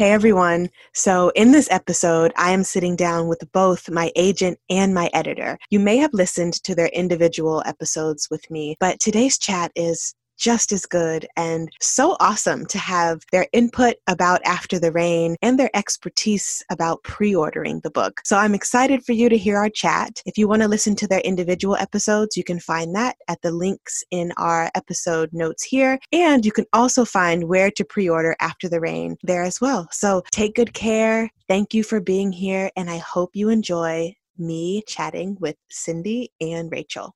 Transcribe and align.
Hey 0.00 0.12
everyone. 0.12 0.70
So, 0.94 1.28
in 1.34 1.52
this 1.52 1.70
episode, 1.70 2.32
I 2.34 2.52
am 2.52 2.64
sitting 2.64 2.96
down 2.96 3.28
with 3.28 3.44
both 3.52 3.90
my 3.90 4.10
agent 4.16 4.58
and 4.70 4.94
my 4.94 5.10
editor. 5.12 5.58
You 5.68 5.78
may 5.78 5.98
have 5.98 6.14
listened 6.14 6.54
to 6.64 6.74
their 6.74 6.86
individual 6.86 7.62
episodes 7.66 8.26
with 8.30 8.50
me, 8.50 8.78
but 8.80 8.98
today's 8.98 9.36
chat 9.36 9.72
is 9.76 10.14
just 10.40 10.72
as 10.72 10.86
good 10.86 11.26
and 11.36 11.70
so 11.80 12.16
awesome 12.18 12.64
to 12.66 12.78
have 12.78 13.20
their 13.30 13.46
input 13.52 13.96
about 14.08 14.40
After 14.44 14.78
the 14.78 14.90
Rain 14.90 15.36
and 15.42 15.58
their 15.58 15.70
expertise 15.74 16.64
about 16.70 17.02
pre 17.02 17.34
ordering 17.34 17.80
the 17.80 17.90
book. 17.90 18.20
So 18.24 18.36
I'm 18.36 18.54
excited 18.54 19.04
for 19.04 19.12
you 19.12 19.28
to 19.28 19.36
hear 19.36 19.58
our 19.58 19.68
chat. 19.68 20.22
If 20.24 20.38
you 20.38 20.48
want 20.48 20.62
to 20.62 20.68
listen 20.68 20.96
to 20.96 21.06
their 21.06 21.20
individual 21.20 21.76
episodes, 21.76 22.36
you 22.36 22.42
can 22.42 22.58
find 22.58 22.94
that 22.96 23.16
at 23.28 23.42
the 23.42 23.52
links 23.52 24.02
in 24.10 24.32
our 24.38 24.70
episode 24.74 25.30
notes 25.32 25.62
here. 25.62 25.98
And 26.10 26.44
you 26.44 26.52
can 26.52 26.66
also 26.72 27.04
find 27.04 27.44
where 27.44 27.70
to 27.72 27.84
pre 27.84 28.08
order 28.08 28.34
After 28.40 28.68
the 28.68 28.80
Rain 28.80 29.16
there 29.22 29.42
as 29.42 29.60
well. 29.60 29.88
So 29.92 30.22
take 30.30 30.54
good 30.54 30.72
care. 30.72 31.30
Thank 31.48 31.74
you 31.74 31.82
for 31.82 32.00
being 32.00 32.32
here, 32.32 32.70
and 32.76 32.88
I 32.88 32.98
hope 32.98 33.30
you 33.34 33.48
enjoy 33.48 34.14
me 34.38 34.82
chatting 34.86 35.36
with 35.40 35.56
Cindy 35.68 36.32
and 36.40 36.70
Rachel. 36.72 37.14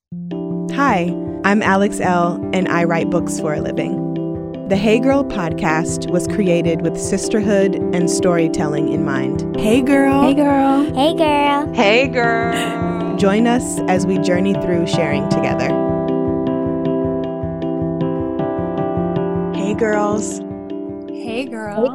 Hi, 0.72 1.34
I'm 1.45 1.62
Alex 1.62 2.01
Elle, 2.01 2.41
and 2.55 2.69
I 2.69 2.84
write 2.84 3.11
books 3.11 3.39
for 3.39 3.53
a 3.53 3.61
living. 3.61 4.15
The 4.71 4.77
Hey 4.77 4.98
Girl 4.98 5.23
podcast 5.23 6.11
was 6.11 6.27
created 6.27 6.80
with 6.80 6.98
sisterhood 6.98 7.75
and 7.95 8.11
storytelling 8.11 8.91
in 8.91 9.05
mind. 9.05 9.55
Hey, 9.55 9.83
girl. 9.83 10.23
Hey, 10.23 10.33
girl. 10.33 10.84
Hey, 10.95 11.15
girl. 11.15 11.75
Hey, 11.75 12.09
girl. 12.09 13.17
Join 13.19 13.47
us 13.47 13.79
as 13.80 14.07
we 14.07 14.19
journey 14.20 14.55
through 14.55 14.87
sharing 14.87 15.29
together. 15.29 15.69
Hey, 19.55 19.75
girls. 19.75 20.39
Hey, 21.11 21.45
girl. 21.45 21.91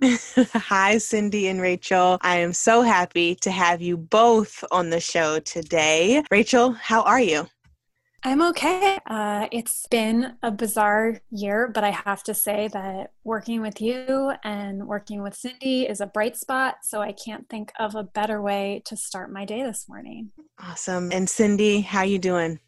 Hey, 0.00 0.34
girl. 0.34 0.46
Hi, 0.54 0.98
Cindy 0.98 1.46
and 1.46 1.60
Rachel. 1.60 2.18
I 2.22 2.38
am 2.38 2.52
so 2.52 2.82
happy 2.82 3.36
to 3.36 3.52
have 3.52 3.80
you 3.80 3.96
both 3.96 4.64
on 4.72 4.90
the 4.90 4.98
show 4.98 5.38
today. 5.38 6.24
Rachel, 6.28 6.72
how 6.72 7.02
are 7.02 7.20
you? 7.20 7.46
I'm 8.22 8.42
okay. 8.42 8.98
Uh, 9.06 9.48
it's 9.50 9.86
been 9.90 10.34
a 10.42 10.50
bizarre 10.50 11.20
year, 11.30 11.70
but 11.72 11.84
I 11.84 11.90
have 11.90 12.22
to 12.24 12.34
say 12.34 12.68
that 12.68 13.12
working 13.24 13.62
with 13.62 13.80
you 13.80 14.32
and 14.44 14.86
working 14.86 15.22
with 15.22 15.34
Cindy 15.34 15.88
is 15.88 16.02
a 16.02 16.06
bright 16.06 16.36
spot. 16.36 16.76
So 16.82 17.00
I 17.00 17.12
can't 17.12 17.48
think 17.48 17.72
of 17.78 17.94
a 17.94 18.02
better 18.02 18.42
way 18.42 18.82
to 18.86 18.96
start 18.96 19.32
my 19.32 19.46
day 19.46 19.62
this 19.62 19.88
morning. 19.88 20.32
Awesome. 20.58 21.10
And 21.12 21.30
Cindy, 21.30 21.80
how 21.80 22.02
you 22.02 22.18
doing? 22.18 22.60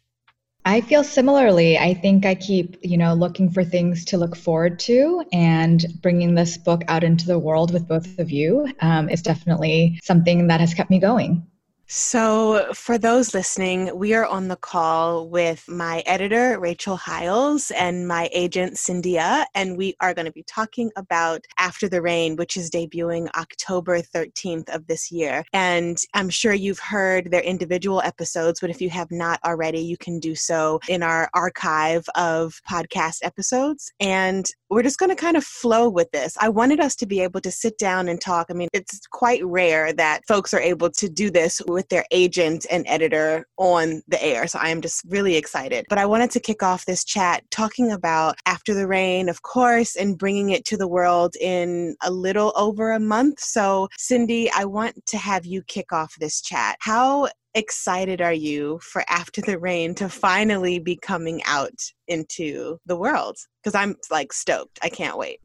I 0.65 0.81
feel 0.81 1.03
similarly. 1.03 1.77
I 1.77 1.93
think 1.93 2.25
I 2.25 2.33
keep, 2.35 2.77
you 2.81 2.97
know, 2.97 3.13
looking 3.13 3.51
for 3.51 3.63
things 3.63 4.05
to 4.05 4.17
look 4.17 4.35
forward 4.35 4.79
to, 4.79 5.23
and 5.33 5.85
bringing 6.01 6.35
this 6.35 6.57
book 6.57 6.83
out 6.87 7.03
into 7.03 7.27
the 7.27 7.37
world 7.37 7.73
with 7.73 7.87
both 7.87 8.17
of 8.17 8.31
you 8.31 8.73
um, 8.79 9.09
is 9.09 9.21
definitely 9.21 9.99
something 10.03 10.47
that 10.47 10.61
has 10.61 10.73
kept 10.73 10.89
me 10.89 10.99
going. 10.99 11.45
So, 11.87 12.73
for 12.73 12.97
those 12.97 13.33
listening, 13.33 13.91
we 13.97 14.13
are 14.13 14.25
on 14.25 14.47
the 14.47 14.55
call 14.55 15.27
with 15.27 15.65
my 15.67 16.01
editor, 16.05 16.57
Rachel 16.59 16.95
Hiles, 16.95 17.71
and 17.71 18.07
my 18.07 18.29
agent, 18.31 18.75
Cyndia, 18.75 19.19
ah, 19.21 19.45
and 19.53 19.77
we 19.77 19.95
are 19.99 20.13
going 20.13 20.25
to 20.25 20.31
be 20.31 20.43
talking 20.43 20.91
about 20.95 21.45
After 21.59 21.89
the 21.89 22.01
Rain, 22.01 22.37
which 22.37 22.55
is 22.55 22.71
debuting 22.71 23.27
October 23.35 24.01
13th 24.01 24.73
of 24.73 24.87
this 24.87 25.11
year. 25.11 25.43
And 25.51 25.97
I'm 26.13 26.29
sure 26.29 26.53
you've 26.53 26.79
heard 26.79 27.31
their 27.31 27.41
individual 27.41 28.01
episodes, 28.01 28.61
but 28.61 28.69
if 28.69 28.81
you 28.81 28.89
have 28.89 29.11
not 29.11 29.39
already, 29.45 29.79
you 29.79 29.97
can 29.97 30.19
do 30.19 30.35
so 30.35 30.79
in 30.87 31.03
our 31.03 31.29
archive 31.33 32.05
of 32.15 32.61
podcast 32.67 33.17
episodes. 33.23 33.91
And 33.99 34.45
we're 34.69 34.83
just 34.83 34.97
going 34.97 35.09
to 35.11 35.15
kind 35.15 35.37
of 35.37 35.43
flow 35.43 35.89
with 35.89 36.09
this. 36.11 36.35
I 36.39 36.49
wanted 36.49 36.79
us 36.79 36.95
to 36.95 37.05
be 37.05 37.19
able 37.21 37.41
to 37.41 37.51
sit 37.51 37.77
down 37.77 38.07
and 38.07 38.19
talk. 38.19 38.47
I 38.49 38.53
mean, 38.53 38.69
it's 38.73 39.01
quite 39.11 39.45
rare 39.45 39.93
that 39.93 40.21
folks 40.27 40.53
are 40.53 40.59
able 40.59 40.89
to 40.89 41.09
do 41.09 41.29
this 41.29 41.61
with 41.73 41.89
their 41.89 42.05
agent 42.11 42.65
and 42.69 42.85
editor 42.87 43.45
on 43.57 44.01
the 44.07 44.23
air. 44.23 44.47
So 44.47 44.59
I 44.59 44.69
am 44.69 44.81
just 44.81 45.03
really 45.07 45.35
excited. 45.35 45.85
But 45.89 45.97
I 45.97 46.05
wanted 46.05 46.31
to 46.31 46.39
kick 46.39 46.63
off 46.63 46.85
this 46.85 47.03
chat 47.03 47.43
talking 47.51 47.91
about 47.91 48.35
After 48.45 48.73
the 48.73 48.87
Rain, 48.87 49.29
of 49.29 49.41
course, 49.41 49.95
and 49.95 50.17
bringing 50.17 50.49
it 50.49 50.65
to 50.65 50.77
the 50.77 50.87
world 50.87 51.35
in 51.39 51.95
a 52.03 52.11
little 52.11 52.53
over 52.55 52.91
a 52.91 52.99
month. 52.99 53.39
So, 53.39 53.89
Cindy, 53.97 54.49
I 54.55 54.65
want 54.65 55.05
to 55.07 55.17
have 55.17 55.45
you 55.45 55.63
kick 55.63 55.91
off 55.91 56.13
this 56.19 56.41
chat. 56.41 56.77
How 56.79 57.29
excited 57.55 58.21
are 58.21 58.33
you 58.33 58.79
for 58.81 59.03
After 59.09 59.41
the 59.41 59.59
Rain 59.59 59.93
to 59.95 60.09
finally 60.09 60.79
be 60.79 60.95
coming 60.95 61.41
out 61.45 61.79
into 62.07 62.79
the 62.85 62.95
world? 62.95 63.37
Because 63.61 63.75
I'm 63.75 63.95
like 64.09 64.33
stoked. 64.33 64.79
I 64.81 64.89
can't 64.89 65.17
wait. 65.17 65.39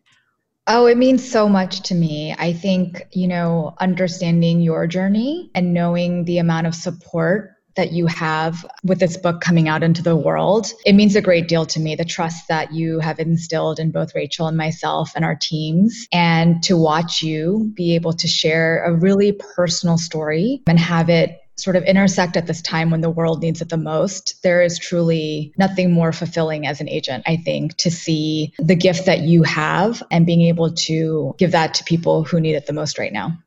Oh, 0.70 0.84
it 0.84 0.98
means 0.98 1.26
so 1.26 1.48
much 1.48 1.80
to 1.84 1.94
me. 1.94 2.34
I 2.38 2.52
think, 2.52 3.06
you 3.12 3.26
know, 3.26 3.74
understanding 3.80 4.60
your 4.60 4.86
journey 4.86 5.50
and 5.54 5.72
knowing 5.72 6.26
the 6.26 6.36
amount 6.36 6.66
of 6.66 6.74
support 6.74 7.52
that 7.76 7.92
you 7.92 8.06
have 8.06 8.66
with 8.84 8.98
this 8.98 9.16
book 9.16 9.40
coming 9.40 9.66
out 9.66 9.82
into 9.82 10.02
the 10.02 10.16
world. 10.16 10.66
It 10.84 10.92
means 10.92 11.16
a 11.16 11.22
great 11.22 11.48
deal 11.48 11.64
to 11.64 11.80
me, 11.80 11.94
the 11.94 12.04
trust 12.04 12.48
that 12.48 12.72
you 12.72 12.98
have 12.98 13.18
instilled 13.18 13.78
in 13.78 13.92
both 13.92 14.14
Rachel 14.14 14.46
and 14.46 14.58
myself 14.58 15.12
and 15.16 15.24
our 15.24 15.36
teams, 15.36 16.06
and 16.12 16.62
to 16.64 16.76
watch 16.76 17.22
you 17.22 17.72
be 17.74 17.94
able 17.94 18.12
to 18.12 18.28
share 18.28 18.84
a 18.84 18.92
really 18.92 19.32
personal 19.32 19.96
story 19.96 20.60
and 20.66 20.78
have 20.78 21.08
it 21.08 21.38
sort 21.58 21.76
of 21.76 21.82
intersect 21.84 22.36
at 22.36 22.46
this 22.46 22.62
time 22.62 22.90
when 22.90 23.00
the 23.00 23.10
world 23.10 23.42
needs 23.42 23.60
it 23.60 23.68
the 23.68 23.76
most, 23.76 24.42
there 24.42 24.62
is 24.62 24.78
truly 24.78 25.52
nothing 25.58 25.92
more 25.92 26.12
fulfilling 26.12 26.66
as 26.66 26.80
an 26.80 26.88
agent, 26.88 27.24
I 27.26 27.36
think, 27.36 27.76
to 27.78 27.90
see 27.90 28.52
the 28.58 28.76
gift 28.76 29.06
that 29.06 29.20
you 29.20 29.42
have 29.42 30.02
and 30.10 30.24
being 30.24 30.42
able 30.42 30.72
to 30.72 31.34
give 31.38 31.52
that 31.52 31.74
to 31.74 31.84
people 31.84 32.24
who 32.24 32.40
need 32.40 32.54
it 32.54 32.66
the 32.66 32.72
most 32.72 32.98
right 32.98 33.12
now. 33.12 33.38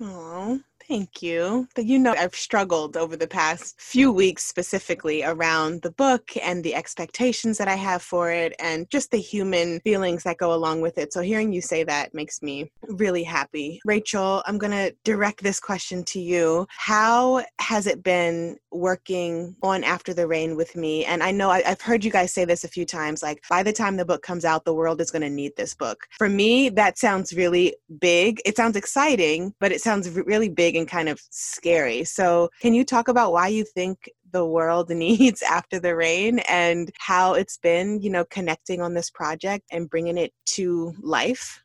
Aww. 0.00 0.62
Thank 0.90 1.22
you. 1.22 1.68
But 1.76 1.84
you 1.84 2.00
know, 2.00 2.16
I've 2.18 2.34
struggled 2.34 2.96
over 2.96 3.16
the 3.16 3.28
past 3.28 3.80
few 3.80 4.10
weeks 4.10 4.42
specifically 4.42 5.22
around 5.22 5.82
the 5.82 5.92
book 5.92 6.36
and 6.42 6.64
the 6.64 6.74
expectations 6.74 7.58
that 7.58 7.68
I 7.68 7.76
have 7.76 8.02
for 8.02 8.32
it 8.32 8.56
and 8.58 8.90
just 8.90 9.12
the 9.12 9.18
human 9.18 9.78
feelings 9.82 10.24
that 10.24 10.38
go 10.38 10.52
along 10.52 10.80
with 10.80 10.98
it. 10.98 11.12
So 11.12 11.20
hearing 11.20 11.52
you 11.52 11.60
say 11.60 11.84
that 11.84 12.12
makes 12.12 12.42
me 12.42 12.72
really 12.88 13.22
happy. 13.22 13.80
Rachel, 13.84 14.42
I'm 14.46 14.58
going 14.58 14.72
to 14.72 14.92
direct 15.04 15.44
this 15.44 15.60
question 15.60 16.02
to 16.06 16.18
you. 16.18 16.66
How 16.70 17.44
has 17.60 17.86
it 17.86 18.02
been 18.02 18.56
working 18.72 19.54
on 19.62 19.84
After 19.84 20.12
the 20.12 20.26
Rain 20.26 20.56
with 20.56 20.74
me? 20.74 21.04
And 21.04 21.22
I 21.22 21.30
know 21.30 21.50
I, 21.50 21.62
have 21.62 21.80
heard 21.80 22.04
you 22.04 22.10
guys 22.10 22.32
say 22.32 22.44
this 22.44 22.64
a 22.64 22.68
few 22.68 22.84
times 22.84 23.22
like, 23.22 23.44
by 23.48 23.62
the 23.62 23.72
time 23.72 23.96
the 23.96 24.04
book 24.04 24.22
comes 24.22 24.44
out, 24.44 24.64
the 24.64 24.74
world 24.74 25.00
is 25.00 25.12
going 25.12 25.22
to 25.22 25.30
need 25.30 25.52
this 25.56 25.72
book. 25.72 26.08
For 26.18 26.28
me, 26.28 26.68
that 26.70 26.98
sounds 26.98 27.32
really 27.32 27.76
big. 28.00 28.42
It 28.44 28.56
sounds 28.56 28.74
exciting, 28.74 29.54
but 29.60 29.70
it 29.70 29.80
sounds 29.80 30.10
really 30.10 30.48
big 30.48 30.79
kind 30.86 31.08
of 31.08 31.20
scary. 31.30 32.04
So, 32.04 32.50
can 32.60 32.74
you 32.74 32.84
talk 32.84 33.08
about 33.08 33.32
why 33.32 33.48
you 33.48 33.64
think 33.64 34.10
the 34.32 34.46
world 34.46 34.90
needs 34.90 35.42
after 35.42 35.80
the 35.80 35.96
rain 35.96 36.40
and 36.48 36.90
how 36.98 37.34
it's 37.34 37.58
been, 37.58 38.00
you 38.00 38.10
know, 38.10 38.24
connecting 38.24 38.80
on 38.80 38.94
this 38.94 39.10
project 39.10 39.66
and 39.70 39.90
bringing 39.90 40.18
it 40.18 40.32
to 40.46 40.94
life? 41.00 41.62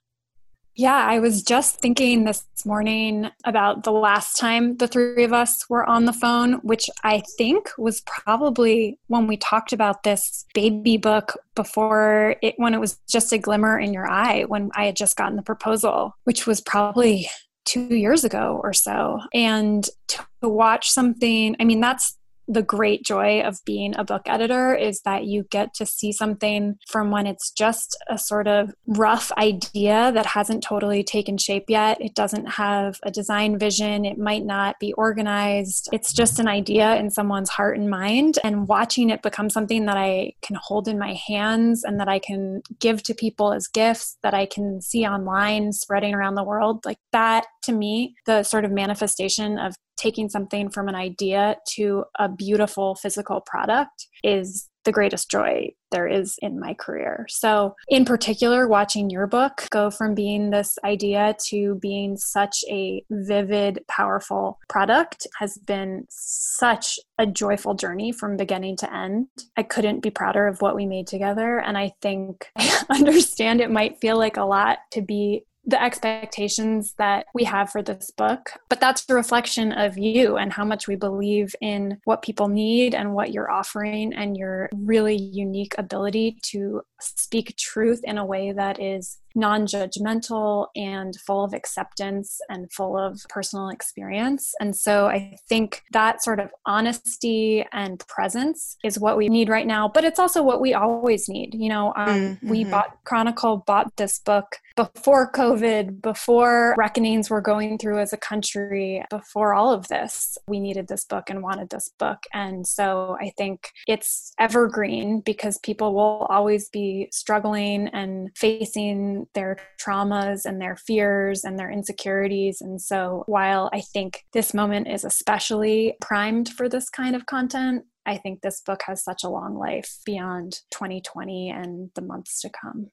Yeah, 0.78 1.06
I 1.08 1.20
was 1.20 1.42
just 1.42 1.80
thinking 1.80 2.25
this 2.25 2.44
morning 2.66 3.30
about 3.46 3.86
the 3.86 3.94
last 3.94 4.36
time 4.36 4.75
the 4.75 4.90
three 4.90 5.24
of 5.24 5.31
us 5.31 5.70
were 5.70 5.86
on 5.86 6.04
the 6.04 6.12
phone, 6.12 6.56
which 6.64 6.90
I 7.02 7.24
think 7.38 7.70
was 7.78 8.02
probably 8.02 9.00
when 9.08 9.25
we 9.25 9.38
talked 9.38 9.72
about 9.72 10.04
this 10.04 10.46
baby 10.54 10.98
book 10.98 11.38
before 11.56 12.36
it, 12.42 12.56
when 12.58 12.74
it 12.74 12.81
was 12.81 13.00
just 13.08 13.31
a 13.31 13.38
glimmer 13.38 13.80
in 13.80 13.94
your 13.94 14.09
eye, 14.09 14.44
when 14.44 14.70
I 14.75 14.88
had 14.88 14.98
just 14.98 15.16
gotten 15.16 15.38
the 15.38 15.44
proposal, 15.44 16.14
which 16.25 16.46
was 16.46 16.59
probably 16.59 17.30
two 17.66 17.96
years 17.96 18.24
ago 18.24 18.59
or 18.64 18.74
so. 18.74 19.20
And 19.34 19.88
to 20.08 20.50
watch 20.50 20.90
something, 20.90 21.56
I 21.59 21.66
mean, 21.66 21.81
that's 21.81 22.18
the 22.47 22.61
great 22.61 23.03
joy 23.03 23.41
of 23.41 23.63
being 23.66 23.95
a 23.95 24.03
book 24.03 24.23
editor 24.25 24.75
is 24.75 25.01
that 25.01 25.25
you 25.25 25.44
get 25.50 25.73
to 25.75 25.85
see 25.85 26.11
something 26.11 26.75
from 26.88 27.11
when 27.11 27.28
it's 27.28 27.51
just 27.51 27.97
a 28.09 28.17
sort 28.17 28.47
of 28.47 28.73
rough 28.88 29.31
idea 29.38 30.11
that 30.13 30.25
hasn't 30.25 30.63
totally 30.63 31.03
taken 31.03 31.38
shape 31.38 31.66
yet. 31.67 32.00
It 32.00 32.16
doesn't 32.16 32.45
have 32.45 33.00
a 33.03 33.12
design 33.12 33.57
vision, 33.57 34.06
it 34.06 34.18
might 34.18 34.45
not 34.45 34.80
be 34.80 34.94
organized. 34.94 35.89
It's 35.92 36.13
just 36.13 36.39
an 36.39 36.47
idea 36.47 36.95
in 36.95 37.09
someone's 37.09 37.50
heart 37.50 37.77
and 37.77 37.89
mind. 37.89 38.39
And 38.44 38.68
watching 38.68 39.09
it 39.09 39.21
become 39.21 39.50
something 39.50 39.86
that 39.86 39.98
I 39.98 40.33
can 40.41 40.57
hold 40.62 40.88
in 40.88 41.00
my 41.00 41.13
hands 41.27 41.83
and 41.83 42.00
that 42.00 42.07
I 42.07 42.19
can 42.19 42.62
give 42.80 43.03
to 43.03 43.13
people 43.13 43.53
as 43.53 43.68
gifts, 43.68 44.18
that 44.24 44.33
I 44.33 44.45
can 44.45 44.81
see 44.81 45.06
online 45.06 45.71
spreading 45.71 46.13
around 46.13 46.36
the 46.36 46.44
world, 46.44 46.86
like 46.86 47.00
that 47.12 47.45
to 47.63 47.71
me, 47.71 48.15
the 48.25 48.44
sort 48.44 48.65
of 48.65 48.71
manifestation 48.71 49.57
of 49.57 49.75
taking 49.97 50.30
something 50.30 50.69
from 50.69 50.88
an 50.88 50.95
idea 50.95 51.57
to 51.75 52.06
a 52.19 52.30
beautiful 52.30 52.95
physical 52.95 53.42
product 53.42 54.07
is 54.24 54.69
the 54.86 54.92
greatest 54.92 55.30
joy 55.30 55.69
there 55.92 56.07
is 56.07 56.38
in 56.42 56.59
my 56.59 56.74
career. 56.74 57.25
So, 57.30 57.75
in 57.89 58.06
particular, 58.06 58.68
watching 58.68 59.09
your 59.09 59.27
book 59.27 59.68
go 59.71 59.89
from 59.89 60.13
being 60.13 60.50
this 60.50 60.77
idea 60.83 61.36
to 61.47 61.75
being 61.81 62.18
such 62.18 62.63
a 62.69 63.03
vivid, 63.09 63.83
powerful 63.88 64.59
product 64.69 65.27
has 65.39 65.57
been 65.57 66.06
such 66.09 67.00
a 67.18 67.25
joyful 67.25 67.74
journey 67.74 68.12
from 68.12 68.38
beginning 68.38 68.77
to 68.77 68.95
end. 68.95 69.27
I 69.57 69.63
couldn't 69.63 70.01
be 70.01 70.12
prouder 70.12 70.48
of 70.48 70.62
what 70.62 70.75
we 70.75 70.86
made 70.86 71.07
together. 71.07 71.59
And 71.59 71.77
I 71.77 71.94
think 72.01 72.48
I 72.57 72.77
understand 72.91 73.59
it 73.59 73.71
might 73.71 74.00
feel 74.00 74.18
like 74.18 74.38
a 74.38 74.44
lot 74.44 74.80
to 74.91 75.01
be 75.01 75.45
the 75.65 75.81
expectations 75.81 76.94
that 76.97 77.25
we 77.33 77.44
have 77.44 77.71
for 77.71 77.81
this 77.81 78.12
book, 78.12 78.51
but 78.69 78.79
that's 78.79 79.06
a 79.09 79.13
reflection 79.13 79.71
of 79.71 79.97
you 79.97 80.38
and 80.38 80.53
how 80.53 80.63
much 80.63 80.88
we 80.88 80.95
believe 80.95 81.56
in 81.62 82.00
what 82.06 82.21
people 82.21 82.47
need 82.47 82.94
and 82.94 83.13
what 83.13 83.31
you're 83.31 83.50
offering 83.51 84.13
and 84.13 84.38
your 84.38 84.69
really 84.73 85.15
unique 85.15 85.75
ability 85.77 86.38
to 86.44 86.81
speak 87.16 87.56
truth 87.57 88.02
in 88.04 88.18
a 88.18 88.25
way 88.25 88.52
that 88.52 88.81
is 88.81 89.18
non 89.36 89.68
judgmental 89.68 90.68
and 90.75 91.16
full 91.19 91.44
of 91.44 91.54
acceptance 91.54 92.40
and 92.50 92.72
full 92.72 92.98
of 92.98 93.22
personal 93.30 93.69
experience. 93.69 94.54
And 94.60 94.75
so 94.75 95.07
I 95.07 95.38
think 95.50 95.84
that 95.92 96.24
sort 96.24 96.40
of 96.40 96.50
honesty 96.66 97.66
and 97.74 98.02
presence 98.07 98.78
is 98.84 98.98
what 98.98 99.18
we 99.18 99.28
need 99.28 99.50
right 99.50 99.68
now, 99.68 99.90
but 99.90 100.06
it's 100.06 100.19
also 100.19 100.42
what 100.42 100.62
we 100.62 100.74
always 100.74 101.28
need. 101.28 101.54
You 101.54 101.69
know, 101.69 101.94
um, 101.96 102.07
mm-hmm. 102.07 102.50
we 102.50 102.63
bought 102.63 102.98
Chronicle, 103.04 103.58
bought 103.68 103.96
this 103.98 104.19
book 104.19 104.58
before 104.75 105.31
COVID, 105.31 106.01
before 106.01 106.75
reckonings 106.78 107.30
were 107.30 107.42
going 107.42 107.78
through 107.78 108.00
as 108.00 108.13
a 108.13 108.18
country, 108.18 109.04
before 109.10 109.54
all 109.54 109.72
of 109.72 109.88
this. 109.90 110.38
We 110.48 110.60
needed 110.60 110.88
this 110.88 111.06
book 111.06 111.30
and 111.30 111.44
wanted 111.44 111.69
this 111.69 111.90
book. 112.00 112.24
And 112.34 112.66
so 112.66 113.18
I 113.22 113.31
think 113.38 113.72
it's 113.88 114.34
evergreen 114.40 115.22
because 115.22 115.58
people 115.60 115.94
will 115.94 116.28
always 116.30 116.69
be 116.69 116.94
struggling 117.12 117.88
and 117.89 118.30
facing 118.36 119.27
their 119.33 119.57
traumas 119.80 120.45
and 120.45 120.62
their 120.62 120.75
fears 120.75 121.44
and 121.44 121.57
their 121.57 121.71
insecurities. 121.71 122.62
And 122.62 122.81
so, 122.81 123.24
while 123.27 123.69
I 123.74 123.81
think 123.81 124.24
this 124.33 124.53
moment 124.53 124.88
is 124.88 125.03
especially 125.03 125.95
primed 126.01 126.50
for 126.50 126.69
this 126.69 126.89
kind 126.89 127.15
of 127.15 127.25
content, 127.25 127.86
I 128.06 128.18
think 128.18 128.42
this 128.42 128.62
book 128.62 128.81
has 128.86 129.03
such 129.03 129.24
a 129.24 129.30
long 129.30 129.57
life 129.57 129.97
beyond 130.06 130.59
2020 130.71 131.50
and 131.50 131.89
the 131.95 132.01
months 132.01 132.42
to 132.42 132.50
come. 132.50 132.92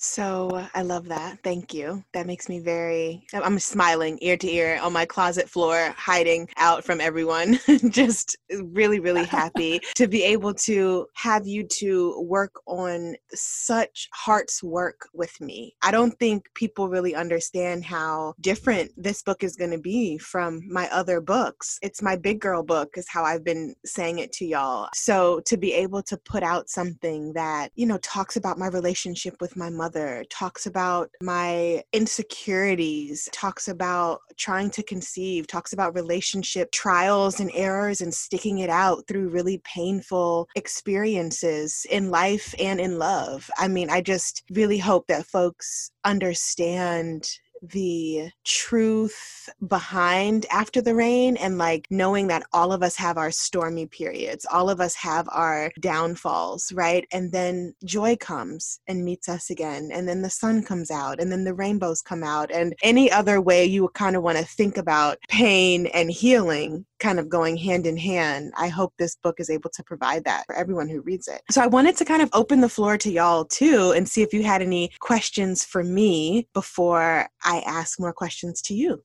So 0.00 0.48
uh, 0.50 0.68
I 0.74 0.82
love 0.82 1.08
that. 1.08 1.42
Thank 1.42 1.74
you. 1.74 2.04
That 2.12 2.26
makes 2.26 2.48
me 2.48 2.60
very, 2.60 3.26
I'm 3.34 3.58
smiling 3.58 4.16
ear 4.22 4.36
to 4.36 4.48
ear 4.48 4.78
on 4.80 4.92
my 4.92 5.04
closet 5.04 5.48
floor, 5.48 5.92
hiding 5.96 6.48
out 6.56 6.84
from 6.84 7.00
everyone. 7.00 7.58
Just 7.90 8.36
uh, 8.54 8.64
really, 8.66 9.00
really 9.00 9.24
happy 9.24 9.80
to 9.96 10.06
be 10.06 10.22
able 10.22 10.54
to 10.54 11.06
have 11.14 11.48
you 11.48 11.64
to 11.64 12.20
work 12.20 12.52
on 12.66 13.16
such 13.34 14.08
heart's 14.12 14.62
work 14.62 15.08
with 15.12 15.38
me. 15.40 15.74
I 15.82 15.90
don't 15.90 16.16
think 16.20 16.48
people 16.54 16.88
really 16.88 17.16
understand 17.16 17.84
how 17.84 18.34
different 18.40 18.92
this 18.96 19.22
book 19.22 19.42
is 19.42 19.56
going 19.56 19.72
to 19.72 19.78
be 19.78 20.16
from 20.18 20.62
my 20.70 20.88
other 20.92 21.20
books. 21.20 21.76
It's 21.82 22.02
my 22.02 22.14
big 22.14 22.40
girl 22.40 22.62
book, 22.62 22.90
is 22.96 23.08
how 23.08 23.24
I've 23.24 23.44
been 23.44 23.74
saying 23.84 24.20
it 24.20 24.30
to 24.34 24.46
y'all. 24.46 24.88
So 24.94 25.40
to 25.46 25.56
be 25.56 25.72
able 25.72 26.04
to 26.04 26.16
put 26.18 26.44
out 26.44 26.70
something 26.70 27.32
that, 27.32 27.70
you 27.74 27.86
know, 27.86 27.98
talks 27.98 28.36
about 28.36 28.58
my 28.58 28.68
relationship 28.68 29.34
with 29.40 29.56
my 29.56 29.68
mother 29.68 29.87
mother, 29.88 30.22
talks 30.28 30.66
about 30.66 31.10
my 31.22 31.82
insecurities, 31.94 33.26
talks 33.32 33.68
about 33.68 34.20
trying 34.36 34.70
to 34.70 34.82
conceive, 34.82 35.46
talks 35.46 35.72
about 35.72 35.94
relationship 35.94 36.70
trials 36.72 37.40
and 37.40 37.50
errors 37.54 38.02
and 38.02 38.12
sticking 38.12 38.58
it 38.58 38.68
out 38.68 39.06
through 39.08 39.30
really 39.30 39.62
painful 39.64 40.46
experiences 40.56 41.86
in 41.90 42.10
life 42.10 42.54
and 42.58 42.80
in 42.80 42.98
love. 42.98 43.50
I 43.56 43.68
mean, 43.68 43.88
I 43.88 44.02
just 44.02 44.42
really 44.50 44.78
hope 44.78 45.06
that 45.06 45.26
folks 45.26 45.90
understand 46.04 47.30
the 47.62 48.30
truth 48.44 49.48
behind 49.66 50.46
after 50.50 50.80
the 50.80 50.94
rain 50.94 51.36
and 51.36 51.58
like 51.58 51.86
knowing 51.90 52.26
that 52.28 52.44
all 52.52 52.72
of 52.72 52.82
us 52.82 52.96
have 52.96 53.16
our 53.16 53.30
stormy 53.30 53.86
periods 53.86 54.46
all 54.50 54.70
of 54.70 54.80
us 54.80 54.94
have 54.94 55.28
our 55.32 55.70
downfalls 55.80 56.72
right? 56.72 57.06
And 57.12 57.32
then 57.32 57.74
joy 57.84 58.16
comes 58.16 58.80
and 58.86 59.04
meets 59.04 59.28
us 59.28 59.50
again 59.50 59.90
and 59.92 60.08
then 60.08 60.22
the 60.22 60.30
sun 60.30 60.62
comes 60.62 60.90
out 60.90 61.20
and 61.20 61.30
then 61.30 61.44
the 61.44 61.54
rainbows 61.54 62.02
come 62.02 62.22
out 62.22 62.50
and 62.50 62.74
any 62.82 63.10
other 63.10 63.40
way 63.40 63.64
you 63.64 63.88
kind 63.94 64.16
of 64.16 64.22
want 64.22 64.38
to 64.38 64.44
think 64.44 64.76
about 64.76 65.18
pain 65.28 65.86
and 65.86 66.10
healing 66.10 66.84
kind 66.98 67.18
of 67.18 67.28
going 67.28 67.56
hand 67.56 67.86
in 67.86 67.96
hand. 67.96 68.52
I 68.56 68.68
hope 68.68 68.92
this 68.98 69.16
book 69.16 69.40
is 69.40 69.50
able 69.50 69.70
to 69.70 69.82
provide 69.82 70.24
that 70.24 70.44
for 70.46 70.54
everyone 70.54 70.88
who 70.88 71.00
reads 71.02 71.28
it. 71.28 71.42
So 71.50 71.62
I 71.62 71.66
wanted 71.66 71.96
to 71.96 72.04
kind 72.04 72.22
of 72.22 72.30
open 72.32 72.60
the 72.60 72.68
floor 72.68 72.98
to 72.98 73.10
y'all 73.10 73.44
too 73.44 73.92
and 73.96 74.08
see 74.08 74.22
if 74.22 74.32
you 74.32 74.42
had 74.42 74.62
any 74.62 74.90
questions 75.00 75.64
for 75.64 75.82
me 75.82 76.48
before 76.54 77.28
I 77.44 77.62
ask 77.66 78.00
more 78.00 78.12
questions 78.12 78.62
to 78.62 78.74
you. 78.74 79.02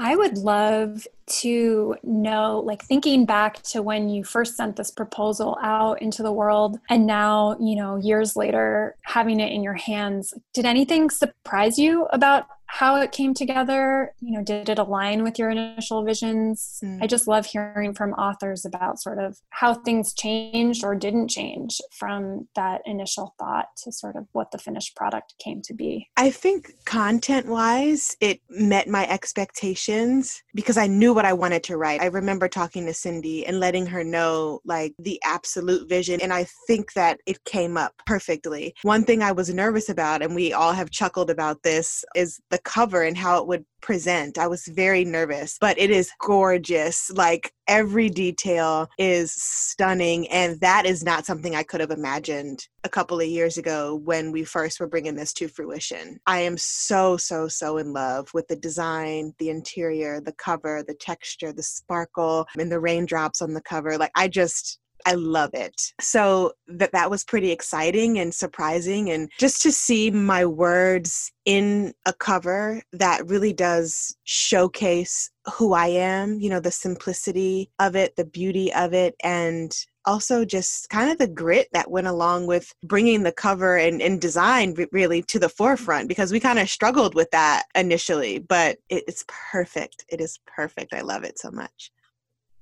I 0.00 0.14
would 0.14 0.38
love 0.38 1.08
to 1.40 1.96
know, 2.04 2.62
like 2.64 2.84
thinking 2.84 3.26
back 3.26 3.60
to 3.64 3.82
when 3.82 4.08
you 4.08 4.22
first 4.22 4.56
sent 4.56 4.76
this 4.76 4.92
proposal 4.92 5.58
out 5.60 6.00
into 6.00 6.22
the 6.22 6.30
world 6.30 6.78
and 6.88 7.04
now, 7.04 7.56
you 7.58 7.74
know, 7.74 7.96
years 7.96 8.36
later, 8.36 8.94
having 9.02 9.40
it 9.40 9.52
in 9.52 9.64
your 9.64 9.74
hands, 9.74 10.34
did 10.54 10.66
anything 10.66 11.10
surprise 11.10 11.78
you 11.78 12.06
about 12.12 12.46
how 12.68 13.00
it 13.00 13.12
came 13.12 13.34
together 13.34 14.14
you 14.20 14.36
know 14.36 14.42
did 14.42 14.68
it 14.68 14.78
align 14.78 15.22
with 15.22 15.38
your 15.38 15.50
initial 15.50 16.04
visions? 16.04 16.78
Mm. 16.84 17.02
i 17.02 17.06
just 17.06 17.26
love 17.26 17.46
hearing 17.46 17.94
from 17.94 18.12
authors 18.12 18.64
about 18.64 19.00
sort 19.00 19.18
of 19.18 19.38
how 19.50 19.74
things 19.74 20.12
changed 20.14 20.84
or 20.84 20.94
didn't 20.94 21.28
change 21.28 21.80
from 21.92 22.48
that 22.54 22.80
initial 22.84 23.34
thought 23.38 23.66
to 23.84 23.92
sort 23.92 24.16
of 24.16 24.26
what 24.32 24.50
the 24.50 24.58
finished 24.58 24.96
product 24.96 25.34
came 25.42 25.62
to 25.62 25.74
be. 25.74 26.08
I 26.16 26.30
think 26.30 26.72
content 26.84 27.46
wise 27.46 28.16
it 28.20 28.40
met 28.48 28.88
my 28.88 29.08
expectations 29.08 30.42
because 30.54 30.76
i 30.76 30.86
knew 30.86 31.14
what 31.14 31.24
i 31.24 31.32
wanted 31.32 31.62
to 31.64 31.76
write. 31.76 32.00
I 32.00 32.06
remember 32.06 32.48
talking 32.48 32.86
to 32.86 32.94
cindy 32.94 33.46
and 33.46 33.60
letting 33.60 33.86
her 33.86 34.04
know 34.04 34.60
like 34.64 34.94
the 34.98 35.20
absolute 35.24 35.88
vision 35.88 36.20
and 36.20 36.32
i 36.32 36.46
think 36.66 36.92
that 36.94 37.20
it 37.26 37.42
came 37.44 37.76
up 37.76 37.92
perfectly. 38.06 38.74
One 38.82 39.04
thing 39.04 39.22
i 39.22 39.32
was 39.32 39.52
nervous 39.52 39.88
about 39.88 40.22
and 40.22 40.34
we 40.34 40.52
all 40.52 40.72
have 40.72 40.90
chuckled 40.90 41.30
about 41.30 41.62
this 41.62 42.04
is 42.14 42.40
the 42.50 42.57
the 42.58 42.70
cover 42.70 43.02
and 43.02 43.16
how 43.16 43.38
it 43.38 43.46
would 43.46 43.64
present. 43.80 44.38
I 44.38 44.48
was 44.48 44.66
very 44.66 45.04
nervous, 45.04 45.56
but 45.60 45.78
it 45.78 45.90
is 45.90 46.10
gorgeous. 46.20 47.10
Like 47.12 47.52
every 47.68 48.08
detail 48.08 48.88
is 48.98 49.32
stunning. 49.32 50.28
And 50.28 50.60
that 50.60 50.84
is 50.84 51.04
not 51.04 51.24
something 51.24 51.54
I 51.54 51.62
could 51.62 51.80
have 51.80 51.92
imagined 51.92 52.66
a 52.82 52.88
couple 52.88 53.20
of 53.20 53.26
years 53.26 53.58
ago 53.58 54.00
when 54.04 54.32
we 54.32 54.42
first 54.42 54.80
were 54.80 54.88
bringing 54.88 55.14
this 55.14 55.32
to 55.34 55.46
fruition. 55.46 56.18
I 56.26 56.40
am 56.40 56.56
so, 56.58 57.16
so, 57.16 57.46
so 57.46 57.78
in 57.78 57.92
love 57.92 58.28
with 58.34 58.48
the 58.48 58.56
design, 58.56 59.32
the 59.38 59.50
interior, 59.50 60.20
the 60.20 60.32
cover, 60.32 60.82
the 60.82 60.94
texture, 60.94 61.52
the 61.52 61.62
sparkle, 61.62 62.46
and 62.58 62.72
the 62.72 62.80
raindrops 62.80 63.40
on 63.40 63.54
the 63.54 63.62
cover. 63.62 63.96
Like 63.96 64.12
I 64.16 64.26
just, 64.26 64.80
I 65.06 65.14
love 65.14 65.50
it. 65.54 65.92
So 66.00 66.52
that 66.68 66.92
that 66.92 67.10
was 67.10 67.24
pretty 67.24 67.50
exciting 67.50 68.18
and 68.18 68.34
surprising 68.34 69.10
and 69.10 69.30
just 69.38 69.62
to 69.62 69.72
see 69.72 70.10
my 70.10 70.44
words 70.44 71.32
in 71.44 71.94
a 72.06 72.12
cover 72.12 72.82
that 72.92 73.26
really 73.26 73.52
does 73.52 74.16
showcase 74.24 75.30
who 75.54 75.72
I 75.72 75.86
am, 75.86 76.40
you 76.40 76.50
know, 76.50 76.60
the 76.60 76.70
simplicity 76.70 77.70
of 77.78 77.96
it, 77.96 78.16
the 78.16 78.24
beauty 78.24 78.72
of 78.74 78.92
it 78.92 79.14
and 79.24 79.72
also 80.04 80.44
just 80.44 80.88
kind 80.88 81.10
of 81.10 81.18
the 81.18 81.28
grit 81.28 81.68
that 81.72 81.90
went 81.90 82.06
along 82.06 82.46
with 82.46 82.72
bringing 82.82 83.22
the 83.22 83.32
cover 83.32 83.76
and, 83.76 84.00
and 84.00 84.20
design 84.20 84.74
really 84.90 85.22
to 85.22 85.38
the 85.38 85.50
forefront 85.50 86.08
because 86.08 86.32
we 86.32 86.40
kind 86.40 86.58
of 86.58 86.68
struggled 86.68 87.14
with 87.14 87.30
that 87.30 87.64
initially 87.74 88.38
but 88.38 88.78
it, 88.88 89.04
it's 89.06 89.24
perfect. 89.28 90.04
It 90.08 90.20
is 90.20 90.38
perfect. 90.46 90.94
I 90.94 91.02
love 91.02 91.24
it 91.24 91.38
so 91.38 91.50
much 91.50 91.90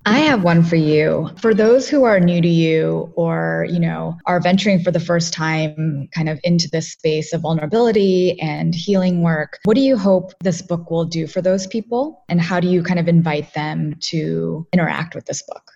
I 0.09 0.21
have 0.21 0.45
one 0.45 0.63
for 0.63 0.77
you. 0.77 1.31
For 1.37 1.53
those 1.53 1.89
who 1.89 2.05
are 2.05 2.21
new 2.21 2.41
to 2.41 2.47
you 2.47 3.13
or, 3.17 3.67
you 3.69 3.81
know, 3.81 4.17
are 4.25 4.41
venturing 4.41 4.81
for 4.81 4.93
the 4.93 5.01
first 5.01 5.33
time 5.33 6.09
kind 6.15 6.29
of 6.29 6.39
into 6.45 6.69
this 6.71 6.93
space 6.93 7.33
of 7.33 7.41
vulnerability 7.41 8.41
and 8.41 8.73
healing 8.73 9.23
work, 9.23 9.59
what 9.65 9.75
do 9.75 9.81
you 9.81 9.97
hope 9.99 10.33
this 10.45 10.63
book 10.63 10.93
will 10.93 11.07
do 11.07 11.27
for 11.27 11.43
those 11.43 11.67
people? 11.67 12.23
And 12.29 12.41
how 12.41 12.61
do 12.61 12.69
you 12.69 12.85
kind 12.85 13.01
of 13.01 13.09
invite 13.09 13.53
them 13.55 13.97
to 14.03 14.65
interact 14.73 15.17
with 15.17 15.27
this 15.27 15.43
book? 15.43 15.73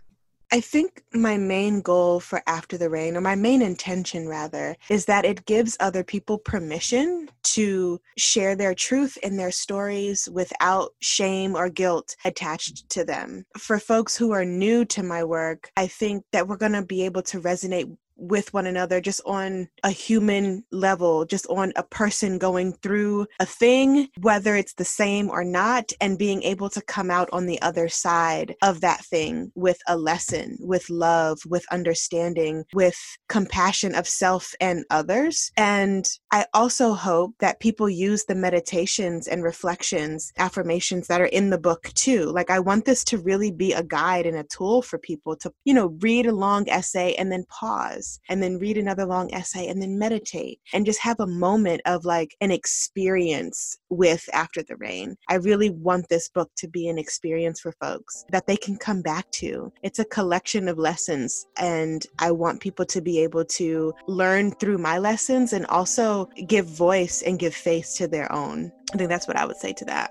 I 0.52 0.60
think 0.60 1.04
my 1.14 1.36
main 1.36 1.80
goal 1.80 2.18
for 2.18 2.42
After 2.48 2.76
the 2.76 2.90
Rain, 2.90 3.16
or 3.16 3.20
my 3.20 3.36
main 3.36 3.62
intention 3.62 4.26
rather, 4.26 4.76
is 4.88 5.04
that 5.04 5.24
it 5.24 5.46
gives 5.46 5.76
other 5.78 6.02
people 6.02 6.38
permission 6.38 7.30
to 7.42 8.00
share 8.18 8.56
their 8.56 8.74
truth 8.74 9.16
and 9.22 9.38
their 9.38 9.52
stories 9.52 10.28
without 10.32 10.90
shame 11.00 11.54
or 11.54 11.68
guilt 11.68 12.16
attached 12.24 12.88
to 12.90 13.04
them. 13.04 13.44
For 13.56 13.78
folks 13.78 14.16
who 14.16 14.32
are 14.32 14.44
new 14.44 14.84
to 14.86 15.04
my 15.04 15.22
work, 15.22 15.70
I 15.76 15.86
think 15.86 16.24
that 16.32 16.48
we're 16.48 16.56
going 16.56 16.72
to 16.72 16.82
be 16.82 17.04
able 17.04 17.22
to 17.22 17.40
resonate 17.40 17.96
with 18.20 18.52
one 18.52 18.66
another 18.66 19.00
just 19.00 19.20
on 19.24 19.68
a 19.82 19.90
human 19.90 20.62
level, 20.70 21.24
just 21.24 21.46
on 21.48 21.72
a 21.76 21.82
person 21.82 22.38
going 22.38 22.72
through 22.74 23.26
a 23.40 23.46
thing, 23.46 24.08
whether 24.20 24.54
it's 24.54 24.74
the 24.74 24.84
same 24.84 25.30
or 25.30 25.42
not, 25.42 25.92
and 26.00 26.18
being 26.18 26.42
able 26.42 26.68
to 26.70 26.82
come 26.82 27.10
out 27.10 27.28
on 27.32 27.46
the 27.46 27.60
other 27.62 27.88
side 27.88 28.54
of 28.62 28.80
that 28.82 29.04
thing 29.04 29.50
with 29.54 29.78
a 29.88 29.96
lesson, 29.96 30.58
with 30.60 30.88
love, 30.90 31.38
with 31.46 31.64
understanding, 31.72 32.64
with 32.74 32.98
compassion 33.28 33.94
of 33.94 34.06
self 34.06 34.54
and 34.60 34.84
others. 34.90 35.50
And 35.56 36.06
I 36.30 36.46
also 36.52 36.92
hope 36.92 37.34
that 37.40 37.60
people 37.60 37.88
use 37.88 38.24
the 38.24 38.34
meditations 38.34 39.26
and 39.26 39.42
reflections, 39.42 40.32
affirmations 40.36 41.06
that 41.08 41.20
are 41.20 41.26
in 41.26 41.50
the 41.50 41.58
book 41.58 41.90
too. 41.94 42.26
Like, 42.26 42.50
I 42.50 42.60
want 42.60 42.84
this 42.84 43.04
to 43.04 43.18
really 43.18 43.50
be 43.50 43.72
a 43.72 43.82
guide 43.82 44.26
and 44.26 44.36
a 44.36 44.44
tool 44.44 44.82
for 44.82 44.98
people 44.98 45.36
to, 45.36 45.52
you 45.64 45.72
know, 45.72 45.96
read 46.00 46.26
a 46.26 46.32
long 46.32 46.68
essay 46.68 47.14
and 47.14 47.32
then 47.32 47.44
pause 47.48 48.09
and 48.28 48.42
then 48.42 48.58
read 48.58 48.78
another 48.78 49.04
long 49.04 49.32
essay 49.34 49.68
and 49.68 49.80
then 49.80 49.98
meditate 49.98 50.60
and 50.72 50.86
just 50.86 51.00
have 51.00 51.20
a 51.20 51.26
moment 51.26 51.80
of 51.84 52.04
like 52.04 52.34
an 52.40 52.50
experience 52.50 53.78
with 53.90 54.28
After 54.32 54.62
the 54.62 54.76
Rain. 54.76 55.16
I 55.28 55.36
really 55.36 55.70
want 55.70 56.08
this 56.08 56.28
book 56.28 56.50
to 56.56 56.68
be 56.68 56.88
an 56.88 56.98
experience 56.98 57.60
for 57.60 57.72
folks 57.80 58.24
that 58.30 58.46
they 58.46 58.56
can 58.56 58.76
come 58.76 59.02
back 59.02 59.30
to. 59.32 59.72
It's 59.82 59.98
a 59.98 60.04
collection 60.04 60.68
of 60.68 60.78
lessons, 60.78 61.46
and 61.58 62.04
I 62.18 62.30
want 62.30 62.60
people 62.60 62.84
to 62.86 63.00
be 63.00 63.20
able 63.20 63.44
to 63.44 63.92
learn 64.06 64.52
through 64.52 64.78
my 64.78 64.98
lessons 64.98 65.52
and 65.52 65.66
also 65.66 66.26
give 66.46 66.66
voice 66.66 67.22
and 67.22 67.38
give 67.38 67.54
face 67.54 67.94
to 67.94 68.08
their 68.08 68.30
own. 68.32 68.72
I 68.92 68.96
think 68.96 69.08
that's 69.08 69.28
what 69.28 69.36
I 69.36 69.44
would 69.44 69.56
say 69.56 69.72
to 69.74 69.84
that. 69.86 70.10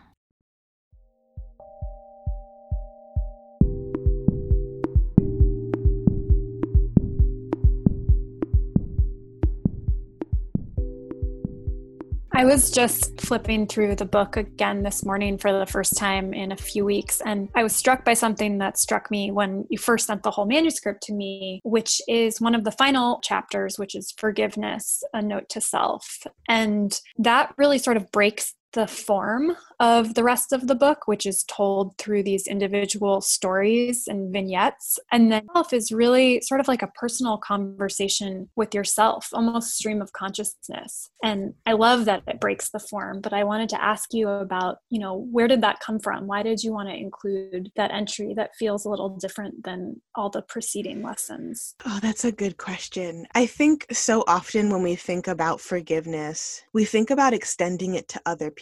I 12.41 12.45
was 12.45 12.71
just 12.71 13.21
flipping 13.21 13.67
through 13.67 13.97
the 13.97 14.05
book 14.05 14.35
again 14.35 14.81
this 14.81 15.05
morning 15.05 15.37
for 15.37 15.53
the 15.53 15.67
first 15.67 15.95
time 15.95 16.33
in 16.33 16.51
a 16.51 16.57
few 16.57 16.83
weeks, 16.83 17.21
and 17.23 17.49
I 17.53 17.61
was 17.61 17.75
struck 17.75 18.03
by 18.03 18.15
something 18.15 18.57
that 18.57 18.79
struck 18.79 19.11
me 19.11 19.29
when 19.29 19.67
you 19.69 19.77
first 19.77 20.07
sent 20.07 20.23
the 20.23 20.31
whole 20.31 20.47
manuscript 20.47 21.03
to 21.03 21.13
me, 21.13 21.61
which 21.63 22.01
is 22.07 22.41
one 22.41 22.55
of 22.55 22.63
the 22.63 22.71
final 22.71 23.19
chapters, 23.21 23.77
which 23.77 23.93
is 23.93 24.11
Forgiveness, 24.17 25.03
a 25.13 25.21
Note 25.21 25.49
to 25.49 25.61
Self. 25.61 26.25
And 26.49 26.99
that 27.19 27.53
really 27.59 27.77
sort 27.77 27.95
of 27.95 28.11
breaks 28.11 28.55
the 28.73 28.87
form 28.87 29.55
of 29.79 30.13
the 30.13 30.23
rest 30.23 30.53
of 30.53 30.67
the 30.67 30.75
book, 30.75 31.07
which 31.07 31.25
is 31.25 31.43
told 31.43 31.97
through 31.97 32.23
these 32.23 32.47
individual 32.47 33.19
stories 33.19 34.07
and 34.07 34.31
vignettes. 34.31 34.99
And 35.11 35.31
then 35.31 35.47
self 35.53 35.73
is 35.73 35.91
really 35.91 36.41
sort 36.41 36.61
of 36.61 36.67
like 36.67 36.81
a 36.81 36.91
personal 36.95 37.37
conversation 37.37 38.49
with 38.55 38.73
yourself, 38.73 39.29
almost 39.33 39.75
stream 39.75 40.01
of 40.01 40.13
consciousness. 40.13 41.09
And 41.23 41.53
I 41.65 41.73
love 41.73 42.05
that 42.05 42.23
it 42.27 42.39
breaks 42.39 42.69
the 42.69 42.79
form, 42.79 43.21
but 43.21 43.33
I 43.33 43.43
wanted 43.43 43.69
to 43.69 43.83
ask 43.83 44.13
you 44.13 44.29
about, 44.29 44.77
you 44.89 44.99
know, 44.99 45.27
where 45.31 45.47
did 45.47 45.61
that 45.61 45.79
come 45.79 45.99
from? 45.99 46.27
Why 46.27 46.43
did 46.43 46.63
you 46.63 46.71
want 46.71 46.89
to 46.89 46.95
include 46.95 47.71
that 47.75 47.91
entry 47.91 48.33
that 48.35 48.55
feels 48.55 48.85
a 48.85 48.89
little 48.89 49.09
different 49.09 49.63
than 49.63 49.99
all 50.15 50.29
the 50.29 50.43
preceding 50.43 51.01
lessons? 51.01 51.75
Oh, 51.85 51.99
that's 52.01 52.23
a 52.23 52.31
good 52.31 52.57
question. 52.57 53.25
I 53.33 53.45
think 53.47 53.87
so 53.91 54.23
often 54.27 54.69
when 54.69 54.83
we 54.83 54.95
think 54.95 55.27
about 55.27 55.59
forgiveness, 55.59 56.61
we 56.71 56.85
think 56.85 57.09
about 57.09 57.33
extending 57.33 57.95
it 57.95 58.07
to 58.09 58.21
other 58.25 58.51
people. 58.51 58.60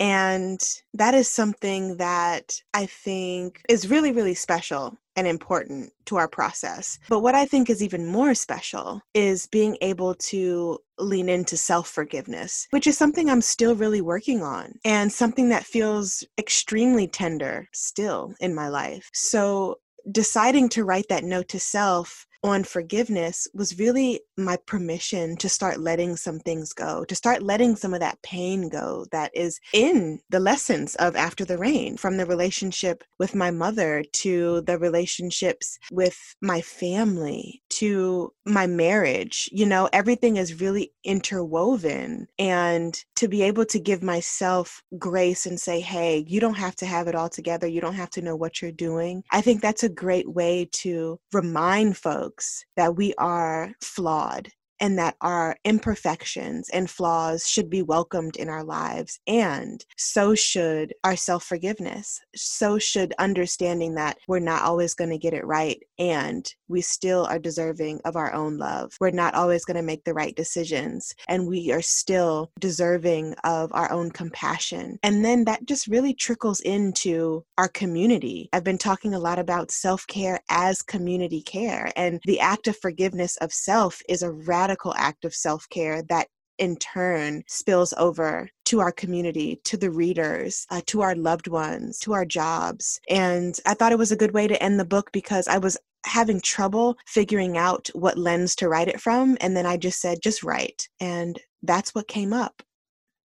And 0.00 0.60
that 0.94 1.14
is 1.14 1.28
something 1.28 1.96
that 1.96 2.60
I 2.72 2.86
think 2.86 3.62
is 3.68 3.90
really, 3.90 4.12
really 4.12 4.34
special 4.34 4.98
and 5.16 5.26
important 5.26 5.92
to 6.06 6.16
our 6.16 6.28
process. 6.28 6.98
But 7.08 7.20
what 7.20 7.34
I 7.34 7.46
think 7.46 7.70
is 7.70 7.82
even 7.82 8.06
more 8.06 8.34
special 8.34 9.00
is 9.14 9.46
being 9.46 9.76
able 9.80 10.14
to 10.16 10.78
lean 10.98 11.28
into 11.28 11.56
self 11.56 11.88
forgiveness, 11.88 12.66
which 12.70 12.86
is 12.86 12.98
something 12.98 13.28
I'm 13.28 13.42
still 13.42 13.74
really 13.74 14.00
working 14.00 14.42
on 14.42 14.74
and 14.84 15.12
something 15.12 15.48
that 15.50 15.64
feels 15.64 16.24
extremely 16.38 17.06
tender 17.06 17.68
still 17.72 18.34
in 18.40 18.54
my 18.54 18.68
life. 18.68 19.08
So 19.12 19.76
deciding 20.10 20.68
to 20.70 20.84
write 20.84 21.06
that 21.08 21.24
note 21.24 21.48
to 21.48 21.60
self 21.60 22.26
on 22.44 22.62
forgiveness 22.62 23.48
was 23.54 23.78
really 23.78 24.20
my 24.36 24.56
permission 24.66 25.34
to 25.38 25.48
start 25.48 25.80
letting 25.80 26.14
some 26.14 26.38
things 26.38 26.74
go, 26.74 27.04
to 27.06 27.14
start 27.14 27.42
letting 27.42 27.74
some 27.74 27.94
of 27.94 28.00
that 28.00 28.20
pain 28.22 28.68
go 28.68 29.06
that 29.10 29.30
is 29.34 29.58
in 29.72 30.20
the 30.28 30.38
lessons 30.38 30.94
of 30.96 31.16
After 31.16 31.44
the 31.44 31.56
Rain, 31.56 31.96
from 31.96 32.18
the 32.18 32.26
relationship 32.26 33.02
with 33.18 33.34
my 33.34 33.50
mother 33.50 34.04
to 34.12 34.60
the 34.62 34.78
relationships 34.78 35.78
with 35.90 36.36
my 36.42 36.60
family 36.60 37.62
to 37.70 38.32
my 38.44 38.66
marriage. 38.66 39.48
You 39.50 39.66
know, 39.66 39.88
everything 39.92 40.36
is 40.36 40.60
really 40.60 40.92
interwoven. 41.02 42.28
And 42.38 42.96
to 43.16 43.26
be 43.26 43.42
able 43.42 43.64
to 43.66 43.80
give 43.80 44.02
myself 44.02 44.82
grace 44.98 45.46
and 45.46 45.58
say, 45.58 45.80
hey, 45.80 46.24
you 46.28 46.40
don't 46.40 46.54
have 46.54 46.76
to 46.76 46.86
have 46.86 47.08
it 47.08 47.14
all 47.14 47.28
together, 47.30 47.66
you 47.66 47.80
don't 47.80 47.94
have 47.94 48.10
to 48.10 48.22
know 48.22 48.36
what 48.36 48.60
you're 48.60 48.70
doing. 48.70 49.24
I 49.32 49.40
think 49.40 49.62
that's 49.62 49.82
a 49.82 49.88
great 49.88 50.30
way 50.30 50.68
to 50.72 51.18
remind 51.32 51.96
folks 51.96 52.33
that 52.76 52.96
we 52.96 53.14
are 53.14 53.72
flawed 53.80 54.48
and 54.80 54.98
that 54.98 55.16
our 55.20 55.56
imperfections 55.64 56.68
and 56.70 56.90
flaws 56.90 57.48
should 57.48 57.70
be 57.70 57.82
welcomed 57.82 58.36
in 58.36 58.48
our 58.48 58.64
lives. 58.64 59.20
And 59.26 59.84
so 59.96 60.34
should 60.34 60.94
our 61.04 61.16
self 61.16 61.44
forgiveness. 61.44 62.20
So 62.34 62.78
should 62.78 63.14
understanding 63.18 63.94
that 63.94 64.18
we're 64.28 64.38
not 64.40 64.62
always 64.62 64.94
going 64.94 65.10
to 65.10 65.18
get 65.18 65.34
it 65.34 65.46
right 65.46 65.82
and 65.98 66.52
we 66.68 66.80
still 66.80 67.24
are 67.26 67.38
deserving 67.38 68.00
of 68.04 68.16
our 68.16 68.32
own 68.32 68.58
love. 68.58 68.96
We're 69.00 69.10
not 69.10 69.34
always 69.34 69.64
going 69.64 69.76
to 69.76 69.82
make 69.82 70.04
the 70.04 70.14
right 70.14 70.34
decisions 70.34 71.14
and 71.28 71.46
we 71.46 71.72
are 71.72 71.82
still 71.82 72.50
deserving 72.58 73.34
of 73.44 73.70
our 73.72 73.90
own 73.90 74.10
compassion. 74.10 74.98
And 75.02 75.24
then 75.24 75.44
that 75.44 75.66
just 75.66 75.86
really 75.86 76.14
trickles 76.14 76.60
into 76.60 77.44
our 77.58 77.68
community. 77.68 78.48
I've 78.52 78.64
been 78.64 78.78
talking 78.78 79.14
a 79.14 79.18
lot 79.18 79.38
about 79.38 79.70
self 79.70 80.06
care 80.06 80.40
as 80.48 80.82
community 80.82 81.42
care, 81.42 81.90
and 81.96 82.20
the 82.24 82.40
act 82.40 82.66
of 82.68 82.76
forgiveness 82.76 83.36
of 83.38 83.52
self 83.52 84.02
is 84.08 84.22
a 84.22 84.30
radical 84.30 84.63
act 84.96 85.24
of 85.24 85.34
self 85.34 85.68
care 85.68 86.02
that 86.08 86.28
in 86.58 86.76
turn 86.76 87.42
spills 87.48 87.92
over 87.96 88.48
to 88.66 88.80
our 88.80 88.92
community, 88.92 89.60
to 89.64 89.76
the 89.76 89.90
readers, 89.90 90.66
uh, 90.70 90.80
to 90.86 91.02
our 91.02 91.14
loved 91.14 91.48
ones, 91.48 91.98
to 91.98 92.12
our 92.12 92.24
jobs. 92.24 93.00
And 93.08 93.58
I 93.66 93.74
thought 93.74 93.92
it 93.92 93.98
was 93.98 94.12
a 94.12 94.16
good 94.16 94.32
way 94.32 94.46
to 94.46 94.62
end 94.62 94.78
the 94.78 94.84
book 94.84 95.10
because 95.12 95.48
I 95.48 95.58
was 95.58 95.76
having 96.06 96.40
trouble 96.40 96.96
figuring 97.06 97.56
out 97.56 97.88
what 97.94 98.18
lens 98.18 98.54
to 98.56 98.68
write 98.68 98.88
it 98.88 99.00
from. 99.00 99.36
And 99.40 99.56
then 99.56 99.66
I 99.66 99.76
just 99.76 100.00
said, 100.00 100.22
just 100.22 100.42
write. 100.42 100.88
And 101.00 101.40
that's 101.62 101.94
what 101.94 102.08
came 102.08 102.32
up. 102.32 102.62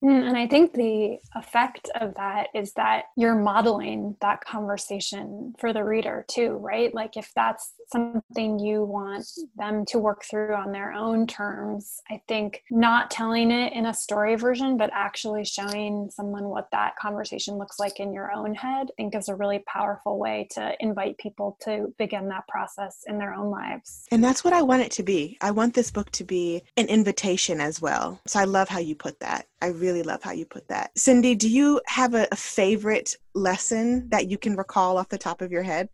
Mm, 0.03 0.29
and 0.29 0.37
I 0.37 0.47
think 0.47 0.73
the 0.73 1.17
effect 1.35 1.89
of 1.99 2.15
that 2.15 2.47
is 2.53 2.73
that 2.73 3.05
you're 3.17 3.35
modeling 3.35 4.15
that 4.21 4.43
conversation 4.45 5.53
for 5.59 5.73
the 5.73 5.83
reader 5.83 6.25
too, 6.29 6.51
right? 6.53 6.93
Like 6.93 7.17
if 7.17 7.31
that's 7.35 7.73
something 7.91 8.59
you 8.59 8.83
want 8.83 9.27
them 9.57 9.83
to 9.87 9.99
work 9.99 10.23
through 10.23 10.53
on 10.53 10.71
their 10.71 10.93
own 10.93 11.27
terms, 11.27 12.01
I 12.09 12.21
think 12.27 12.63
not 12.71 13.11
telling 13.11 13.51
it 13.51 13.73
in 13.73 13.87
a 13.87 13.93
story 13.93 14.35
version, 14.35 14.77
but 14.77 14.89
actually 14.93 15.43
showing 15.43 16.09
someone 16.11 16.45
what 16.45 16.69
that 16.71 16.95
conversation 16.97 17.57
looks 17.57 17.77
like 17.79 17.99
in 17.99 18.13
your 18.13 18.31
own 18.31 18.53
head, 18.53 18.87
I 18.91 18.93
think 18.95 19.15
is 19.15 19.27
a 19.27 19.35
really 19.35 19.59
powerful 19.67 20.17
way 20.17 20.47
to 20.51 20.75
invite 20.79 21.17
people 21.17 21.57
to 21.63 21.93
begin 21.97 22.29
that 22.29 22.47
process 22.47 23.03
in 23.07 23.17
their 23.17 23.33
own 23.33 23.49
lives. 23.49 24.05
And 24.11 24.23
that's 24.23 24.45
what 24.45 24.53
I 24.53 24.61
want 24.61 24.83
it 24.83 24.91
to 24.91 25.03
be. 25.03 25.37
I 25.41 25.51
want 25.51 25.73
this 25.73 25.91
book 25.91 26.09
to 26.11 26.23
be 26.23 26.63
an 26.77 26.87
invitation 26.87 27.59
as 27.59 27.81
well. 27.81 28.21
So 28.27 28.39
I 28.39 28.45
love 28.45 28.69
how 28.69 28.79
you 28.79 28.95
put 28.95 29.19
that. 29.19 29.48
I 29.61 29.67
really 29.67 30.03
love 30.03 30.23
how 30.23 30.31
you 30.31 30.45
put 30.45 30.67
that. 30.69 30.91
Cindy, 30.97 31.35
do 31.35 31.49
you 31.49 31.81
have 31.85 32.13
a, 32.13 32.27
a 32.31 32.35
favorite 32.35 33.15
lesson 33.33 34.09
that 34.09 34.29
you 34.29 34.37
can 34.37 34.55
recall 34.55 34.97
off 34.97 35.09
the 35.09 35.17
top 35.17 35.41
of 35.41 35.51
your 35.51 35.63
head? 35.63 35.89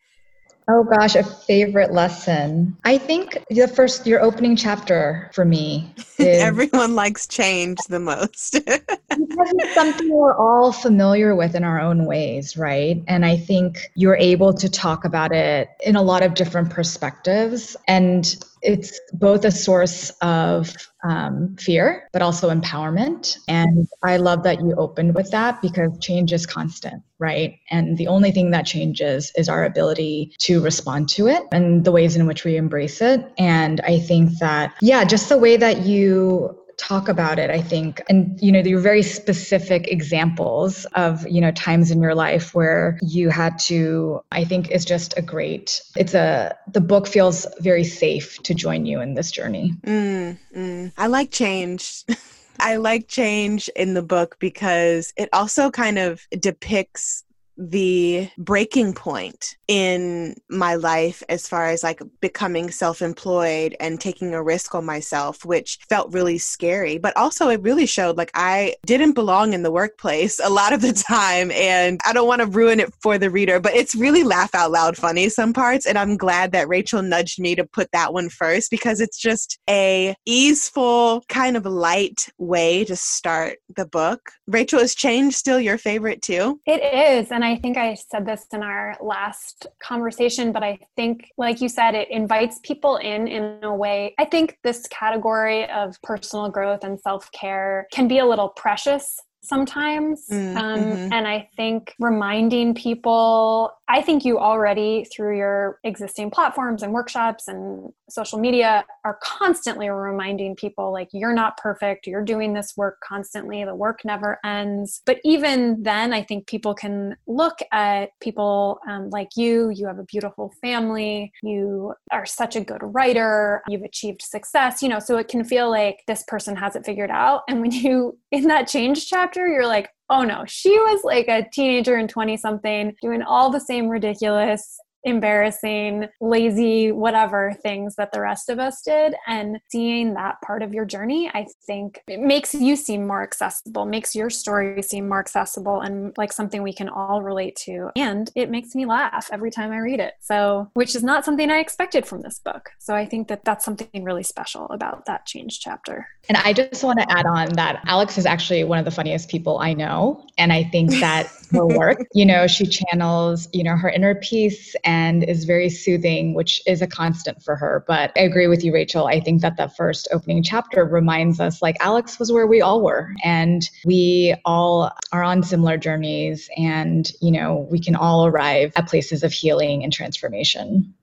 Oh 0.67 0.83
gosh, 0.83 1.15
a 1.15 1.23
favorite 1.23 1.93
lesson. 1.93 2.75
I 2.83 2.97
think 2.97 3.37
the 3.51 3.67
first, 3.67 4.07
your 4.07 4.21
opening 4.21 4.55
chapter 4.55 5.29
for 5.33 5.45
me. 5.45 5.93
Is, 6.17 6.41
Everyone 6.41 6.95
likes 6.95 7.27
change 7.27 7.77
the 7.87 7.99
most. 7.99 8.53
because 9.09 9.53
it's 9.57 9.73
something 9.75 10.09
we're 10.09 10.35
all 10.35 10.71
familiar 10.71 11.35
with 11.35 11.53
in 11.55 11.63
our 11.63 11.79
own 11.79 12.05
ways, 12.05 12.57
right? 12.57 13.03
And 13.07 13.25
I 13.25 13.37
think 13.37 13.91
you're 13.95 14.15
able 14.15 14.53
to 14.53 14.67
talk 14.67 15.05
about 15.05 15.31
it 15.31 15.69
in 15.85 15.95
a 15.95 16.01
lot 16.01 16.23
of 16.23 16.33
different 16.33 16.71
perspectives. 16.71 17.77
And 17.87 18.35
it's 18.65 18.99
both 19.13 19.45
a 19.45 19.51
source 19.51 20.11
of 20.21 20.75
um, 21.03 21.55
fear, 21.59 22.09
but 22.11 22.21
also 22.21 22.49
empowerment. 22.49 23.37
And 23.47 23.87
I 24.03 24.17
love 24.17 24.43
that 24.43 24.59
you 24.59 24.73
opened 24.75 25.13
with 25.15 25.29
that 25.31 25.61
because 25.61 25.97
change 25.99 26.33
is 26.33 26.45
constant, 26.45 27.03
right? 27.19 27.59
And 27.69 27.97
the 27.97 28.07
only 28.07 28.31
thing 28.31 28.51
that 28.51 28.65
changes 28.65 29.31
is 29.37 29.47
our 29.47 29.63
ability 29.63 30.33
to 30.39 30.61
respond 30.61 31.09
to 31.09 31.27
it 31.27 31.43
and 31.51 31.85
the 31.85 31.91
ways 31.91 32.15
in 32.15 32.25
which 32.25 32.43
we 32.43 32.57
embrace 32.57 33.01
it. 33.01 33.31
And 33.37 33.81
I 33.81 33.99
think 33.99 34.39
that, 34.39 34.73
yeah, 34.81 35.03
just 35.05 35.29
the 35.29 35.37
way 35.37 35.57
that 35.57 35.85
you 35.85 36.59
talk 36.77 37.07
about 37.07 37.39
it 37.39 37.49
i 37.49 37.61
think 37.61 38.01
and 38.09 38.39
you 38.41 38.51
know 38.51 38.61
there 38.61 38.77
very 38.79 39.01
specific 39.01 39.87
examples 39.87 40.85
of 40.95 41.27
you 41.27 41.39
know 41.39 41.51
times 41.51 41.91
in 41.91 42.01
your 42.01 42.15
life 42.15 42.53
where 42.53 42.99
you 43.01 43.29
had 43.29 43.57
to 43.57 44.21
i 44.31 44.43
think 44.43 44.69
is 44.71 44.85
just 44.85 45.13
a 45.17 45.21
great 45.21 45.81
it's 45.95 46.13
a 46.13 46.55
the 46.71 46.81
book 46.81 47.07
feels 47.07 47.45
very 47.59 47.83
safe 47.83 48.41
to 48.43 48.53
join 48.53 48.85
you 48.85 48.99
in 49.01 49.13
this 49.13 49.31
journey 49.31 49.73
mm, 49.85 50.37
mm. 50.55 50.91
i 50.97 51.07
like 51.07 51.31
change 51.31 52.03
I 52.57 52.77
like 52.77 53.09
change 53.09 53.69
in 53.75 53.95
the 53.95 54.01
book 54.01 54.37
because 54.39 55.13
it 55.17 55.27
also 55.33 55.69
kind 55.69 55.97
of 55.97 56.25
depicts 56.39 57.24
the 57.57 58.29
breaking 58.37 58.93
point 58.93 59.55
in 59.67 60.35
my 60.49 60.75
life 60.75 61.23
as 61.29 61.47
far 61.47 61.67
as 61.67 61.83
like 61.83 62.01
becoming 62.21 62.69
self 62.69 63.01
employed 63.01 63.75
and 63.79 63.99
taking 63.99 64.33
a 64.33 64.43
risk 64.43 64.75
on 64.75 64.85
myself, 64.85 65.45
which 65.45 65.79
felt 65.89 66.13
really 66.13 66.37
scary. 66.37 66.97
But 66.97 67.15
also, 67.17 67.49
it 67.49 67.61
really 67.61 67.85
showed 67.85 68.17
like 68.17 68.31
I 68.33 68.75
didn't 68.85 69.13
belong 69.13 69.53
in 69.53 69.63
the 69.63 69.71
workplace 69.71 70.39
a 70.43 70.49
lot 70.49 70.73
of 70.73 70.81
the 70.81 70.93
time. 70.93 71.51
And 71.51 71.99
I 72.05 72.13
don't 72.13 72.27
want 72.27 72.41
to 72.41 72.47
ruin 72.47 72.79
it 72.79 72.93
for 73.01 73.17
the 73.17 73.29
reader, 73.29 73.59
but 73.59 73.75
it's 73.75 73.95
really 73.95 74.23
laugh 74.23 74.53
out 74.53 74.71
loud 74.71 74.97
funny 74.97 75.29
some 75.29 75.53
parts. 75.53 75.85
And 75.85 75.97
I'm 75.97 76.17
glad 76.17 76.51
that 76.51 76.67
Rachel 76.67 77.01
nudged 77.01 77.39
me 77.39 77.55
to 77.55 77.65
put 77.65 77.91
that 77.91 78.13
one 78.13 78.29
first 78.29 78.71
because 78.71 78.99
it's 78.99 79.17
just 79.17 79.59
a 79.69 80.15
easeful, 80.25 81.23
kind 81.29 81.55
of 81.55 81.65
light 81.65 82.27
way 82.37 82.83
to 82.85 82.95
start 82.95 83.59
the 83.75 83.85
book. 83.85 84.31
Rachel, 84.47 84.79
is 84.79 84.95
change 84.95 85.35
still 85.35 85.59
your 85.59 85.77
favorite 85.77 86.21
too? 86.21 86.59
It 86.65 86.81
is. 86.81 87.31
And 87.31 87.44
I 87.45 87.57
think 87.57 87.77
I 87.77 87.93
said 87.93 88.25
this 88.25 88.45
in 88.53 88.63
our 88.63 88.97
last 89.01 89.67
conversation, 89.81 90.51
but 90.51 90.63
I 90.63 90.79
think, 90.95 91.31
like 91.37 91.61
you 91.61 91.69
said, 91.69 91.95
it 91.95 92.09
invites 92.09 92.59
people 92.63 92.97
in 92.97 93.27
in 93.27 93.59
a 93.63 93.73
way. 93.73 94.15
I 94.17 94.25
think 94.25 94.57
this 94.63 94.87
category 94.87 95.69
of 95.69 96.01
personal 96.01 96.49
growth 96.49 96.83
and 96.83 96.99
self 96.99 97.31
care 97.31 97.87
can 97.91 98.07
be 98.07 98.19
a 98.19 98.25
little 98.25 98.49
precious 98.49 99.19
sometimes. 99.45 100.25
Mm, 100.31 100.55
um, 100.55 100.79
mm-hmm. 100.79 101.13
And 101.13 101.27
I 101.27 101.49
think 101.55 101.93
reminding 101.99 102.73
people, 102.75 103.71
I 103.87 104.01
think 104.01 104.25
you 104.25 104.39
already, 104.39 105.05
through 105.15 105.37
your 105.37 105.79
existing 105.83 106.31
platforms 106.31 106.83
and 106.83 106.93
workshops 106.93 107.47
and 107.47 107.91
social 108.09 108.39
media, 108.39 108.85
are 109.03 109.19
constantly 109.23 109.89
reminding 109.89 110.55
people 110.55 110.91
like, 110.91 111.09
you're 111.11 111.33
not 111.33 111.57
perfect, 111.57 112.07
you're 112.07 112.23
doing 112.23 112.53
this 112.53 112.73
work 112.75 112.97
constantly, 113.01 113.63
the 113.63 113.75
work 113.75 114.03
never 114.05 114.39
ends. 114.43 115.01
But 115.05 115.19
even 115.23 115.83
then, 115.83 116.13
I 116.13 116.23
think 116.23 116.47
people 116.47 116.73
can 116.73 117.15
look 117.27 117.59
at 117.71 118.09
people 118.19 118.79
um, 118.89 119.09
like 119.09 119.29
you, 119.35 119.69
you 119.69 119.87
have 119.87 119.99
a 119.99 120.03
beautiful 120.03 120.53
family, 120.61 121.31
you 121.41 121.93
are 122.11 122.25
such 122.25 122.55
a 122.55 122.61
good 122.61 122.81
writer, 122.81 123.61
you've 123.67 123.83
achieved 123.83 124.21
success, 124.21 124.81
you 124.81 124.89
know, 124.89 124.99
so 124.99 125.17
it 125.17 125.27
can 125.27 125.43
feel 125.43 125.69
like 125.69 126.03
this 126.07 126.23
person 126.27 126.55
has 126.55 126.75
it 126.75 126.85
figured 126.85 127.11
out. 127.11 127.43
And 127.47 127.61
when 127.61 127.71
you, 127.85 128.17
in 128.43 128.49
that 128.49 128.67
change 128.67 129.07
chapter, 129.07 129.47
you're 129.47 129.67
like, 129.67 129.89
oh 130.09 130.23
no, 130.23 130.43
she 130.47 130.69
was 130.69 131.03
like 131.03 131.27
a 131.27 131.47
teenager 131.51 131.95
and 131.95 132.09
20 132.09 132.37
something 132.37 132.95
doing 133.01 133.21
all 133.21 133.49
the 133.49 133.59
same 133.59 133.87
ridiculous 133.87 134.77
embarrassing, 135.05 136.07
lazy, 136.19 136.91
whatever 136.91 137.53
things 137.61 137.95
that 137.95 138.11
the 138.11 138.19
rest 138.19 138.49
of 138.49 138.59
us 138.59 138.81
did. 138.81 139.15
And 139.27 139.59
seeing 139.69 140.15
that 140.15 140.41
part 140.41 140.63
of 140.63 140.73
your 140.73 140.85
journey, 140.85 141.29
I 141.33 141.45
think 141.65 142.01
it 142.07 142.19
makes 142.19 142.53
you 142.53 142.75
seem 142.75 143.07
more 143.07 143.23
accessible, 143.23 143.85
makes 143.85 144.15
your 144.15 144.29
story 144.29 144.81
seem 144.81 145.07
more 145.07 145.19
accessible 145.19 145.81
and 145.81 146.13
like 146.17 146.33
something 146.33 146.63
we 146.63 146.73
can 146.73 146.89
all 146.89 147.21
relate 147.21 147.55
to. 147.65 147.91
And 147.95 148.29
it 148.35 148.49
makes 148.49 148.75
me 148.75 148.85
laugh 148.85 149.29
every 149.31 149.51
time 149.51 149.71
I 149.71 149.77
read 149.77 149.99
it. 149.99 150.15
So, 150.19 150.69
which 150.73 150.95
is 150.95 151.03
not 151.03 151.23
something 151.23 151.49
I 151.51 151.59
expected 151.59 152.05
from 152.05 152.21
this 152.21 152.39
book. 152.39 152.71
So 152.79 152.95
I 152.95 153.05
think 153.05 153.27
that 153.27 153.45
that's 153.45 153.63
something 153.63 154.03
really 154.03 154.23
special 154.23 154.65
about 154.67 155.05
that 155.05 155.25
change 155.25 155.59
chapter. 155.59 156.07
And 156.27 156.37
I 156.39 156.53
just 156.53 156.83
want 156.83 156.99
to 156.99 157.11
add 157.11 157.27
on 157.27 157.49
that 157.53 157.81
Alex 157.85 158.17
is 158.17 158.25
actually 158.25 158.63
one 158.63 158.79
of 158.79 158.85
the 158.85 158.91
funniest 158.91 159.29
people 159.29 159.59
I 159.59 159.73
know. 159.73 160.25
And 160.37 160.51
I 160.51 160.63
think 160.63 160.89
that 160.99 161.29
her 161.51 161.65
work, 161.65 161.99
you 162.13 162.25
know, 162.25 162.47
she 162.47 162.65
channels, 162.65 163.47
you 163.53 163.63
know, 163.63 163.75
her 163.75 163.89
inner 163.89 164.15
peace 164.15 164.75
and 164.83 164.94
and 164.95 165.23
is 165.25 165.43
very 165.43 165.69
soothing, 165.69 166.33
which 166.33 166.61
is 166.65 166.81
a 166.81 166.87
constant 166.87 167.43
for 167.43 167.55
her. 167.57 167.83
But 167.85 168.11
I 168.17 168.21
agree 168.21 168.47
with 168.47 168.63
you, 168.63 168.73
Rachel. 168.73 169.07
I 169.07 169.19
think 169.19 169.41
that 169.41 169.57
the 169.57 169.67
first 169.67 170.07
opening 170.11 170.41
chapter 170.41 170.85
reminds 170.85 171.39
us 171.39 171.61
like 171.61 171.75
Alex 171.81 172.17
was 172.17 172.31
where 172.31 172.47
we 172.47 172.61
all 172.61 172.81
were, 172.81 173.11
and 173.23 173.69
we 173.85 174.35
all 174.45 174.91
are 175.11 175.23
on 175.23 175.43
similar 175.43 175.77
journeys, 175.77 176.49
and, 176.55 177.11
you 177.21 177.31
know, 177.31 177.67
we 177.69 177.79
can 177.79 177.95
all 177.95 178.25
arrive 178.25 178.71
at 178.77 178.87
places 178.87 179.21
of 179.23 179.31
healing 179.33 179.83
and 179.83 179.91
transformation. 179.91 180.93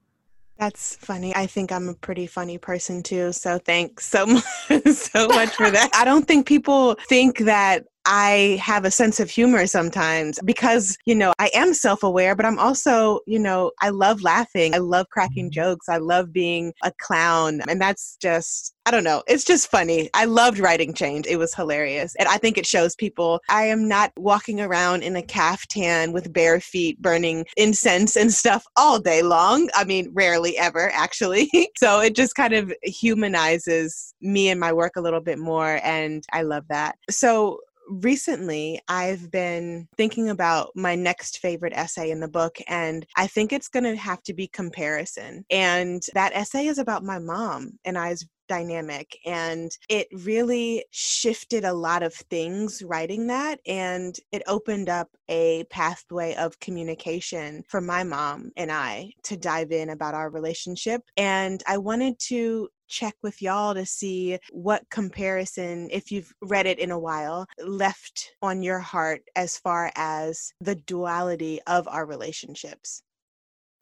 That's 0.58 0.96
funny. 0.96 1.34
I 1.34 1.46
think 1.46 1.72
I'm 1.72 1.88
a 1.88 1.94
pretty 1.94 2.26
funny 2.26 2.56
person 2.56 3.02
too. 3.02 3.32
So 3.32 3.58
thanks 3.58 4.06
so 4.06 4.26
much, 4.26 4.44
so 4.92 5.28
much 5.28 5.50
for 5.50 5.70
that. 5.70 5.90
I 5.94 6.04
don't 6.04 6.26
think 6.26 6.46
people 6.46 6.96
think 7.08 7.38
that 7.38 7.84
I 8.04 8.58
have 8.62 8.84
a 8.84 8.90
sense 8.90 9.20
of 9.20 9.30
humor 9.30 9.66
sometimes 9.66 10.38
because, 10.44 10.96
you 11.04 11.14
know, 11.14 11.32
I 11.38 11.50
am 11.54 11.74
self 11.74 12.02
aware, 12.02 12.34
but 12.34 12.46
I'm 12.46 12.58
also, 12.58 13.20
you 13.26 13.38
know, 13.38 13.72
I 13.80 13.90
love 13.90 14.22
laughing. 14.22 14.74
I 14.74 14.78
love 14.78 15.08
cracking 15.10 15.46
mm-hmm. 15.46 15.60
jokes. 15.60 15.88
I 15.88 15.98
love 15.98 16.32
being 16.32 16.72
a 16.82 16.92
clown. 17.00 17.60
And 17.68 17.80
that's 17.80 18.16
just, 18.20 18.74
I 18.86 18.90
don't 18.90 19.04
know, 19.04 19.22
it's 19.28 19.44
just 19.44 19.70
funny. 19.70 20.10
I 20.14 20.24
loved 20.24 20.58
writing 20.58 20.94
change. 20.94 21.26
It 21.26 21.36
was 21.36 21.54
hilarious. 21.54 22.14
And 22.18 22.28
I 22.28 22.38
think 22.38 22.58
it 22.58 22.66
shows 22.66 22.96
people 22.96 23.40
I 23.48 23.64
am 23.64 23.86
not 23.86 24.12
walking 24.16 24.60
around 24.60 25.02
in 25.02 25.14
a 25.14 25.22
caftan 25.22 26.12
with 26.12 26.32
bare 26.32 26.60
feet 26.60 27.00
burning 27.00 27.44
incense 27.56 28.16
and 28.16 28.32
stuff 28.32 28.64
all 28.76 28.98
day 28.98 29.22
long. 29.22 29.68
I 29.74 29.84
mean, 29.84 30.10
rarely 30.12 30.58
ever, 30.58 30.90
actually. 30.92 31.50
so 31.76 32.00
it 32.00 32.16
just 32.16 32.34
kind 32.34 32.54
of 32.54 32.72
humanizes 32.82 34.14
me 34.20 34.48
and 34.48 34.58
my 34.58 34.72
work 34.72 34.96
a 34.96 35.00
little 35.00 35.20
bit 35.20 35.38
more. 35.38 35.80
And 35.82 36.24
I 36.32 36.42
love 36.42 36.64
that. 36.68 36.96
So, 37.08 37.60
recently 38.00 38.80
I've 38.88 39.30
been 39.30 39.88
thinking 39.96 40.28
about 40.28 40.70
my 40.74 40.94
next 40.94 41.38
favorite 41.38 41.72
essay 41.74 42.10
in 42.10 42.20
the 42.20 42.28
book, 42.28 42.56
and 42.68 43.06
I 43.16 43.26
think 43.26 43.52
it's 43.52 43.68
going 43.68 43.84
to 43.84 43.96
have 43.96 44.22
to 44.24 44.34
be 44.34 44.48
comparison. 44.48 45.44
And 45.50 46.02
that 46.14 46.34
essay 46.34 46.66
is 46.66 46.78
about 46.78 47.04
my 47.04 47.18
mom 47.18 47.78
and 47.84 47.98
I's 47.98 48.26
dynamic 48.48 49.18
and 49.24 49.70
it 49.88 50.08
really 50.24 50.84
shifted 50.90 51.64
a 51.64 51.72
lot 51.72 52.02
of 52.02 52.14
things 52.14 52.82
writing 52.82 53.26
that 53.26 53.60
and 53.66 54.16
it 54.32 54.42
opened 54.46 54.88
up 54.88 55.08
a 55.28 55.64
pathway 55.70 56.34
of 56.34 56.58
communication 56.60 57.62
for 57.68 57.80
my 57.80 58.02
mom 58.02 58.50
and 58.56 58.70
I 58.70 59.12
to 59.24 59.36
dive 59.36 59.72
in 59.72 59.90
about 59.90 60.14
our 60.14 60.30
relationship 60.30 61.02
and 61.16 61.62
I 61.66 61.78
wanted 61.78 62.18
to 62.28 62.68
check 62.92 63.14
with 63.22 63.40
y'all 63.40 63.72
to 63.74 63.86
see 63.86 64.38
what 64.50 64.88
comparison, 64.90 65.88
if 65.90 66.12
you've 66.12 66.30
read 66.42 66.66
it 66.66 66.78
in 66.78 66.90
a 66.90 66.98
while, 66.98 67.46
left 67.58 68.32
on 68.42 68.62
your 68.62 68.78
heart 68.78 69.22
as 69.34 69.56
far 69.56 69.90
as 69.96 70.52
the 70.60 70.74
duality 70.74 71.58
of 71.66 71.88
our 71.88 72.04
relationships. 72.04 73.02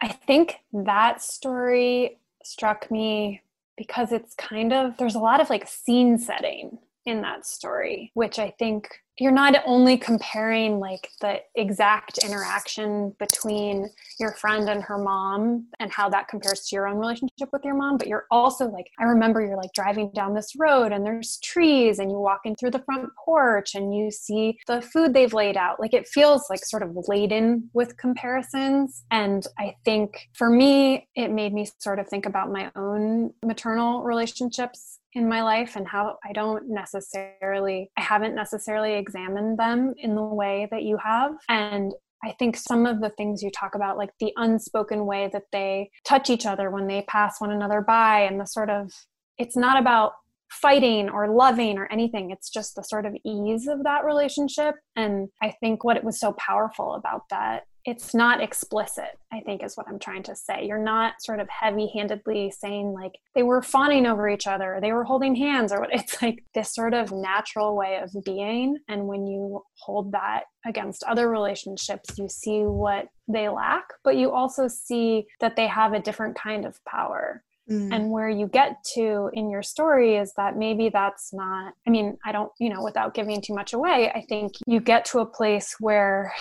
I 0.00 0.08
think 0.08 0.56
that 0.72 1.20
story 1.20 2.20
struck 2.44 2.90
me 2.90 3.42
because 3.80 4.12
it's 4.12 4.34
kind 4.34 4.74
of, 4.74 4.98
there's 4.98 5.14
a 5.14 5.18
lot 5.18 5.40
of 5.40 5.48
like 5.48 5.66
scene 5.66 6.18
setting 6.18 6.76
in 7.06 7.22
that 7.22 7.46
story, 7.46 8.10
which 8.14 8.38
I 8.38 8.52
think 8.58 8.88
you're 9.18 9.32
not 9.32 9.54
only 9.66 9.98
comparing 9.98 10.78
like 10.78 11.10
the 11.20 11.40
exact 11.54 12.18
interaction 12.18 13.14
between 13.18 13.90
your 14.18 14.32
friend 14.32 14.70
and 14.70 14.82
her 14.82 14.96
mom 14.96 15.66
and 15.78 15.92
how 15.92 16.08
that 16.08 16.28
compares 16.28 16.66
to 16.66 16.76
your 16.76 16.88
own 16.88 16.96
relationship 16.96 17.50
with 17.52 17.62
your 17.62 17.74
mom, 17.74 17.98
but 17.98 18.06
you're 18.06 18.24
also 18.30 18.70
like, 18.70 18.86
I 18.98 19.04
remember 19.04 19.42
you're 19.42 19.58
like 19.58 19.74
driving 19.74 20.10
down 20.14 20.32
this 20.32 20.52
road 20.56 20.92
and 20.92 21.04
there's 21.04 21.38
trees 21.42 21.98
and 21.98 22.10
you 22.10 22.18
walk 22.18 22.40
walking 22.40 22.56
through 22.56 22.70
the 22.70 22.82
front 22.84 23.08
porch 23.22 23.74
and 23.74 23.94
you 23.94 24.10
see 24.10 24.58
the 24.66 24.80
food 24.80 25.12
they've 25.12 25.34
laid 25.34 25.56
out. 25.56 25.80
Like 25.80 25.94
it 25.94 26.08
feels 26.08 26.48
like 26.48 26.64
sort 26.64 26.82
of 26.82 26.96
laden 27.08 27.68
with 27.74 27.96
comparisons. 27.96 29.04
And 29.10 29.46
I 29.58 29.74
think 29.84 30.28
for 30.32 30.48
me, 30.48 31.08
it 31.14 31.28
made 31.30 31.52
me 31.52 31.68
sort 31.78 31.98
of 31.98 32.08
think 32.08 32.26
about 32.26 32.52
my 32.52 32.70
own 32.76 33.32
maternal 33.44 34.02
relationships 34.02 34.99
in 35.14 35.28
my 35.28 35.42
life 35.42 35.76
and 35.76 35.86
how 35.86 36.16
I 36.24 36.32
don't 36.32 36.68
necessarily, 36.68 37.90
I 37.96 38.02
haven't 38.02 38.34
necessarily 38.34 38.94
examined 38.94 39.58
them 39.58 39.94
in 39.98 40.14
the 40.14 40.22
way 40.22 40.68
that 40.70 40.82
you 40.82 40.98
have. 40.98 41.32
And 41.48 41.92
I 42.22 42.32
think 42.32 42.56
some 42.56 42.86
of 42.86 43.00
the 43.00 43.10
things 43.10 43.42
you 43.42 43.50
talk 43.50 43.74
about, 43.74 43.96
like 43.96 44.10
the 44.20 44.32
unspoken 44.36 45.06
way 45.06 45.30
that 45.32 45.44
they 45.52 45.90
touch 46.04 46.30
each 46.30 46.46
other 46.46 46.70
when 46.70 46.86
they 46.86 47.02
pass 47.08 47.40
one 47.40 47.50
another 47.50 47.80
by, 47.80 48.20
and 48.20 48.38
the 48.38 48.44
sort 48.44 48.70
of, 48.70 48.92
it's 49.38 49.56
not 49.56 49.80
about 49.80 50.12
fighting 50.50 51.08
or 51.08 51.28
loving 51.28 51.78
or 51.78 51.90
anything. 51.90 52.30
It's 52.30 52.50
just 52.50 52.74
the 52.74 52.82
sort 52.82 53.06
of 53.06 53.16
ease 53.24 53.68
of 53.68 53.84
that 53.84 54.04
relationship. 54.04 54.74
And 54.96 55.28
I 55.40 55.54
think 55.60 55.82
what 55.82 55.96
it 55.96 56.04
was 56.04 56.20
so 56.20 56.32
powerful 56.32 56.94
about 56.94 57.22
that 57.30 57.64
it's 57.84 58.14
not 58.14 58.42
explicit 58.42 59.18
i 59.32 59.40
think 59.40 59.62
is 59.62 59.76
what 59.76 59.86
i'm 59.88 59.98
trying 59.98 60.22
to 60.22 60.34
say 60.34 60.64
you're 60.66 60.82
not 60.82 61.14
sort 61.20 61.40
of 61.40 61.48
heavy 61.48 61.90
handedly 61.94 62.50
saying 62.50 62.92
like 62.92 63.12
they 63.34 63.42
were 63.42 63.62
fawning 63.62 64.06
over 64.06 64.28
each 64.28 64.46
other 64.46 64.78
they 64.80 64.92
were 64.92 65.04
holding 65.04 65.34
hands 65.34 65.72
or 65.72 65.80
what 65.80 65.90
it's 65.92 66.20
like 66.22 66.44
this 66.54 66.74
sort 66.74 66.94
of 66.94 67.12
natural 67.12 67.76
way 67.76 68.00
of 68.02 68.10
being 68.24 68.76
and 68.88 69.06
when 69.06 69.26
you 69.26 69.62
hold 69.78 70.12
that 70.12 70.44
against 70.66 71.02
other 71.04 71.30
relationships 71.30 72.18
you 72.18 72.28
see 72.28 72.60
what 72.60 73.06
they 73.28 73.48
lack 73.48 73.84
but 74.04 74.16
you 74.16 74.30
also 74.30 74.68
see 74.68 75.26
that 75.40 75.56
they 75.56 75.66
have 75.66 75.92
a 75.92 76.00
different 76.00 76.36
kind 76.36 76.64
of 76.64 76.78
power 76.84 77.42
Mm. 77.70 77.94
And 77.94 78.10
where 78.10 78.28
you 78.28 78.48
get 78.48 78.82
to 78.94 79.30
in 79.32 79.48
your 79.48 79.62
story 79.62 80.16
is 80.16 80.32
that 80.36 80.56
maybe 80.56 80.88
that's 80.88 81.32
not, 81.32 81.74
I 81.86 81.90
mean, 81.90 82.18
I 82.24 82.32
don't, 82.32 82.50
you 82.58 82.68
know, 82.68 82.82
without 82.82 83.14
giving 83.14 83.40
too 83.40 83.54
much 83.54 83.72
away, 83.72 84.10
I 84.12 84.24
think 84.28 84.54
you 84.66 84.80
get 84.80 85.04
to 85.06 85.20
a 85.20 85.26
place 85.26 85.76
where 85.78 86.32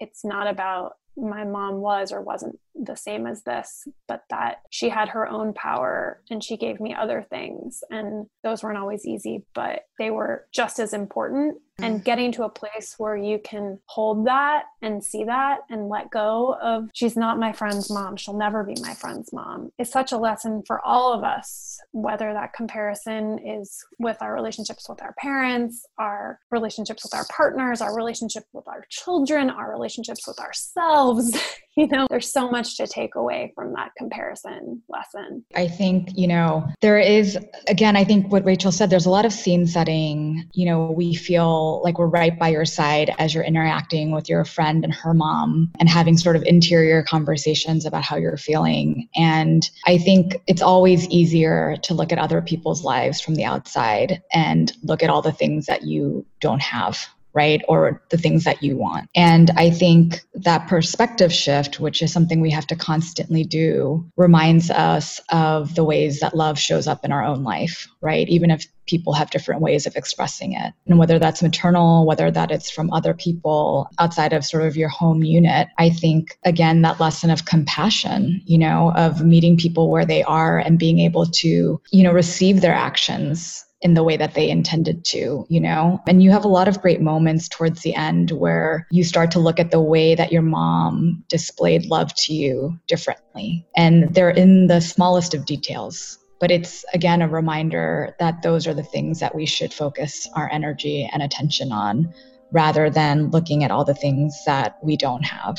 it's 0.00 0.24
not 0.24 0.46
about 0.46 0.94
my 1.16 1.44
mom 1.44 1.76
was 1.76 2.12
or 2.12 2.22
wasn't 2.22 2.58
the 2.74 2.96
same 2.96 3.26
as 3.26 3.42
this, 3.42 3.86
but 4.08 4.24
that 4.30 4.62
she 4.70 4.88
had 4.88 5.08
her 5.10 5.28
own 5.28 5.52
power 5.52 6.22
and 6.30 6.42
she 6.42 6.56
gave 6.56 6.80
me 6.80 6.94
other 6.94 7.26
things. 7.28 7.82
And 7.90 8.26
those 8.42 8.62
weren't 8.62 8.78
always 8.78 9.06
easy, 9.06 9.44
but 9.54 9.82
they 9.98 10.10
were 10.10 10.46
just 10.52 10.78
as 10.78 10.92
important 10.92 11.58
and 11.82 12.00
mm. 12.00 12.04
getting 12.04 12.32
to 12.32 12.44
a 12.44 12.48
place 12.48 12.94
where 12.98 13.16
you 13.16 13.38
can 13.42 13.78
hold 13.86 14.26
that 14.26 14.64
and 14.82 15.02
see 15.02 15.24
that 15.24 15.60
and 15.68 15.88
let 15.88 16.10
go 16.10 16.56
of 16.62 16.88
she's 16.94 17.16
not 17.16 17.38
my 17.38 17.52
friend's 17.52 17.90
mom 17.90 18.16
she'll 18.16 18.36
never 18.36 18.64
be 18.64 18.74
my 18.80 18.94
friend's 18.94 19.32
mom 19.32 19.70
is 19.78 19.90
such 19.90 20.12
a 20.12 20.16
lesson 20.16 20.62
for 20.66 20.84
all 20.84 21.12
of 21.12 21.24
us 21.24 21.78
whether 21.92 22.32
that 22.32 22.52
comparison 22.52 23.38
is 23.44 23.84
with 23.98 24.16
our 24.20 24.34
relationships 24.34 24.88
with 24.88 25.00
our 25.02 25.14
parents 25.18 25.86
our 25.98 26.38
relationships 26.50 27.04
with 27.04 27.14
our 27.14 27.26
partners 27.34 27.80
our 27.80 27.94
relationship 27.94 28.44
with 28.52 28.66
our 28.68 28.84
children 28.90 29.50
our 29.50 29.70
relationships 29.70 30.26
with 30.26 30.38
ourselves 30.38 31.36
you 31.76 31.86
know 31.86 32.06
there's 32.10 32.32
so 32.32 32.50
much 32.50 32.76
to 32.76 32.86
take 32.86 33.14
away 33.14 33.52
from 33.54 33.72
that 33.74 33.90
comparison 33.96 34.82
lesson. 34.88 35.44
I 35.54 35.68
think 35.68 36.10
you 36.14 36.26
know 36.26 36.66
there 36.80 36.98
is 36.98 37.38
again 37.68 37.96
i 37.96 38.04
think 38.04 38.30
what 38.32 38.44
rachel 38.44 38.72
said 38.72 38.90
there's 38.90 39.06
a 39.06 39.10
lot 39.10 39.24
of 39.24 39.32
scene 39.32 39.66
setting. 39.66 40.48
You 40.52 40.66
know 40.66 40.90
we 40.90 41.14
feel 41.14 41.82
like 41.82 41.98
we're 41.98 42.06
right 42.06 42.38
by 42.38 42.48
your 42.48 42.64
side 42.64 43.14
as 43.18 43.34
you're 43.34 43.44
interacting 43.44 44.10
with 44.12 44.28
your 44.28 44.44
friend 44.44 44.84
and 44.84 44.92
her 44.94 45.14
mom 45.14 45.70
and 45.78 45.88
having 45.88 46.16
sort 46.16 46.36
of 46.36 46.42
interior 46.42 47.02
conversations 47.02 47.86
about 47.86 48.02
how 48.02 48.16
you're 48.16 48.36
feeling. 48.36 49.08
And 49.14 49.68
i 49.86 49.98
think 49.98 50.42
it's 50.46 50.62
always 50.62 51.08
easier 51.08 51.76
to 51.82 51.94
look 51.94 52.12
at 52.12 52.18
other 52.18 52.42
people's 52.42 52.84
lives 52.84 53.20
from 53.20 53.34
the 53.34 53.44
outside 53.44 54.22
and 54.32 54.72
look 54.82 55.02
at 55.02 55.10
all 55.10 55.22
the 55.22 55.32
things 55.32 55.66
that 55.66 55.82
you 55.82 56.26
don't 56.40 56.62
have 56.62 57.08
right? 57.32 57.62
Or 57.68 58.02
the 58.10 58.18
things 58.18 58.44
that 58.44 58.62
you 58.62 58.76
want. 58.76 59.08
And 59.14 59.50
I 59.56 59.70
think 59.70 60.20
that 60.34 60.68
perspective 60.68 61.32
shift, 61.32 61.80
which 61.80 62.02
is 62.02 62.12
something 62.12 62.40
we 62.40 62.50
have 62.50 62.66
to 62.68 62.76
constantly 62.76 63.44
do, 63.44 64.08
reminds 64.16 64.70
us 64.70 65.20
of 65.30 65.74
the 65.74 65.84
ways 65.84 66.20
that 66.20 66.36
love 66.36 66.58
shows 66.58 66.86
up 66.86 67.04
in 67.04 67.12
our 67.12 67.24
own 67.24 67.42
life, 67.42 67.88
right? 68.00 68.28
Even 68.28 68.50
if 68.50 68.66
people 68.86 69.12
have 69.12 69.30
different 69.30 69.60
ways 69.60 69.86
of 69.86 69.94
expressing 69.94 70.52
it. 70.52 70.74
And 70.86 70.98
whether 70.98 71.18
that's 71.18 71.42
maternal, 71.42 72.04
whether 72.06 72.30
that 72.30 72.50
it's 72.50 72.70
from 72.70 72.92
other 72.92 73.14
people 73.14 73.88
outside 74.00 74.32
of 74.32 74.44
sort 74.44 74.64
of 74.64 74.76
your 74.76 74.88
home 74.88 75.22
unit, 75.22 75.68
I 75.78 75.90
think, 75.90 76.36
again, 76.44 76.82
that 76.82 76.98
lesson 76.98 77.30
of 77.30 77.44
compassion, 77.44 78.42
you 78.44 78.58
know, 78.58 78.92
of 78.96 79.24
meeting 79.24 79.56
people 79.56 79.90
where 79.90 80.04
they 80.04 80.24
are 80.24 80.58
and 80.58 80.78
being 80.78 80.98
able 80.98 81.26
to, 81.26 81.80
you 81.92 82.02
know, 82.02 82.12
receive 82.12 82.60
their 82.60 82.74
actions 82.74 83.64
in 83.82 83.94
the 83.94 84.04
way 84.04 84.16
that 84.16 84.34
they 84.34 84.50
intended 84.50 85.04
to, 85.06 85.46
you 85.48 85.60
know? 85.60 86.00
And 86.06 86.22
you 86.22 86.30
have 86.30 86.44
a 86.44 86.48
lot 86.48 86.68
of 86.68 86.80
great 86.80 87.00
moments 87.00 87.48
towards 87.48 87.82
the 87.82 87.94
end 87.94 88.30
where 88.30 88.86
you 88.90 89.04
start 89.04 89.30
to 89.32 89.40
look 89.40 89.58
at 89.58 89.70
the 89.70 89.80
way 89.80 90.14
that 90.14 90.32
your 90.32 90.42
mom 90.42 91.24
displayed 91.28 91.86
love 91.86 92.14
to 92.14 92.34
you 92.34 92.78
differently. 92.86 93.66
And 93.76 94.14
they're 94.14 94.30
in 94.30 94.66
the 94.66 94.80
smallest 94.80 95.34
of 95.34 95.46
details. 95.46 96.18
But 96.40 96.50
it's 96.50 96.84
again 96.94 97.20
a 97.20 97.28
reminder 97.28 98.14
that 98.18 98.42
those 98.42 98.66
are 98.66 98.74
the 98.74 98.82
things 98.82 99.20
that 99.20 99.34
we 99.34 99.44
should 99.44 99.74
focus 99.74 100.26
our 100.34 100.50
energy 100.50 101.08
and 101.12 101.22
attention 101.22 101.70
on 101.70 102.12
rather 102.52 102.90
than 102.90 103.30
looking 103.30 103.62
at 103.62 103.70
all 103.70 103.84
the 103.84 103.94
things 103.94 104.34
that 104.46 104.78
we 104.82 104.96
don't 104.96 105.24
have. 105.24 105.58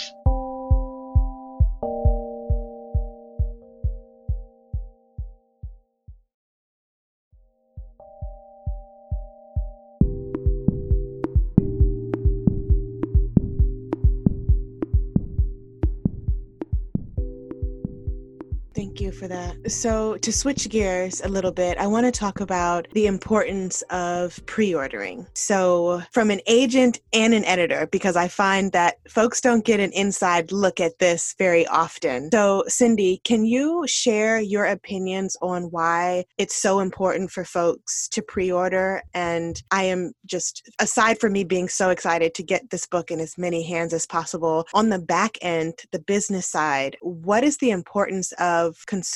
For 19.22 19.28
that. 19.28 19.72
So, 19.72 20.18
to 20.18 20.34
switch 20.34 20.68
gears 20.70 21.22
a 21.24 21.30
little 21.30 21.52
bit, 21.52 21.78
I 21.78 21.86
want 21.86 22.08
to 22.08 22.12
talk 22.12 22.40
about 22.40 22.88
the 22.94 23.06
importance 23.06 23.84
of 23.92 24.44
pre 24.48 24.74
ordering. 24.74 25.28
So, 25.36 26.02
from 26.12 26.32
an 26.32 26.42
agent 26.48 27.00
and 27.14 27.36
an 27.36 27.46
editor, 27.46 27.88
because 27.92 28.16
I 28.16 28.28
find 28.28 28.72
that 28.72 28.96
folks 29.08 29.40
don't 29.40 29.64
get 29.64 29.80
an 29.80 29.92
inside 29.92 30.52
look 30.52 30.80
at 30.80 30.98
this 30.98 31.36
very 31.38 31.68
often. 31.68 32.32
So, 32.32 32.64
Cindy, 32.68 33.22
can 33.24 33.46
you 33.46 33.86
share 33.88 34.42
your 34.42 34.66
opinions 34.66 35.38
on 35.40 35.66
why 35.66 36.26
it's 36.40 36.56
so 36.56 36.80
important 36.80 37.30
for 37.30 37.46
folks 37.46 38.08
to 38.10 38.24
pre 38.24 38.52
order? 38.52 39.04
And 39.14 39.62
I 39.70 39.84
am 39.84 40.14
just, 40.26 40.68
aside 40.80 41.20
from 41.20 41.34
me 41.34 41.44
being 41.44 41.70
so 41.70 41.92
excited 41.92 42.34
to 42.34 42.44
get 42.44 42.72
this 42.72 42.88
book 42.88 43.12
in 43.12 43.20
as 43.20 43.38
many 43.38 43.62
hands 43.62 43.94
as 43.94 44.08
possible, 44.08 44.66
on 44.74 44.90
the 44.90 44.98
back 45.00 45.38
end, 45.44 45.76
the 45.92 46.00
business 46.00 46.48
side, 46.48 46.98
what 47.02 47.44
is 47.44 47.58
the 47.58 47.70
importance 47.70 48.32
of 48.40 48.84
consumers 48.88 49.11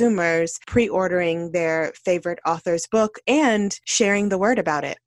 pre 0.67 0.87
ordering 0.89 1.51
their 1.51 1.93
favorite 2.03 2.39
author's 2.45 2.87
book 2.87 3.19
and 3.27 3.79
sharing 3.85 4.29
the 4.29 4.37
word 4.37 4.59
about 4.59 4.83
it. 4.83 4.97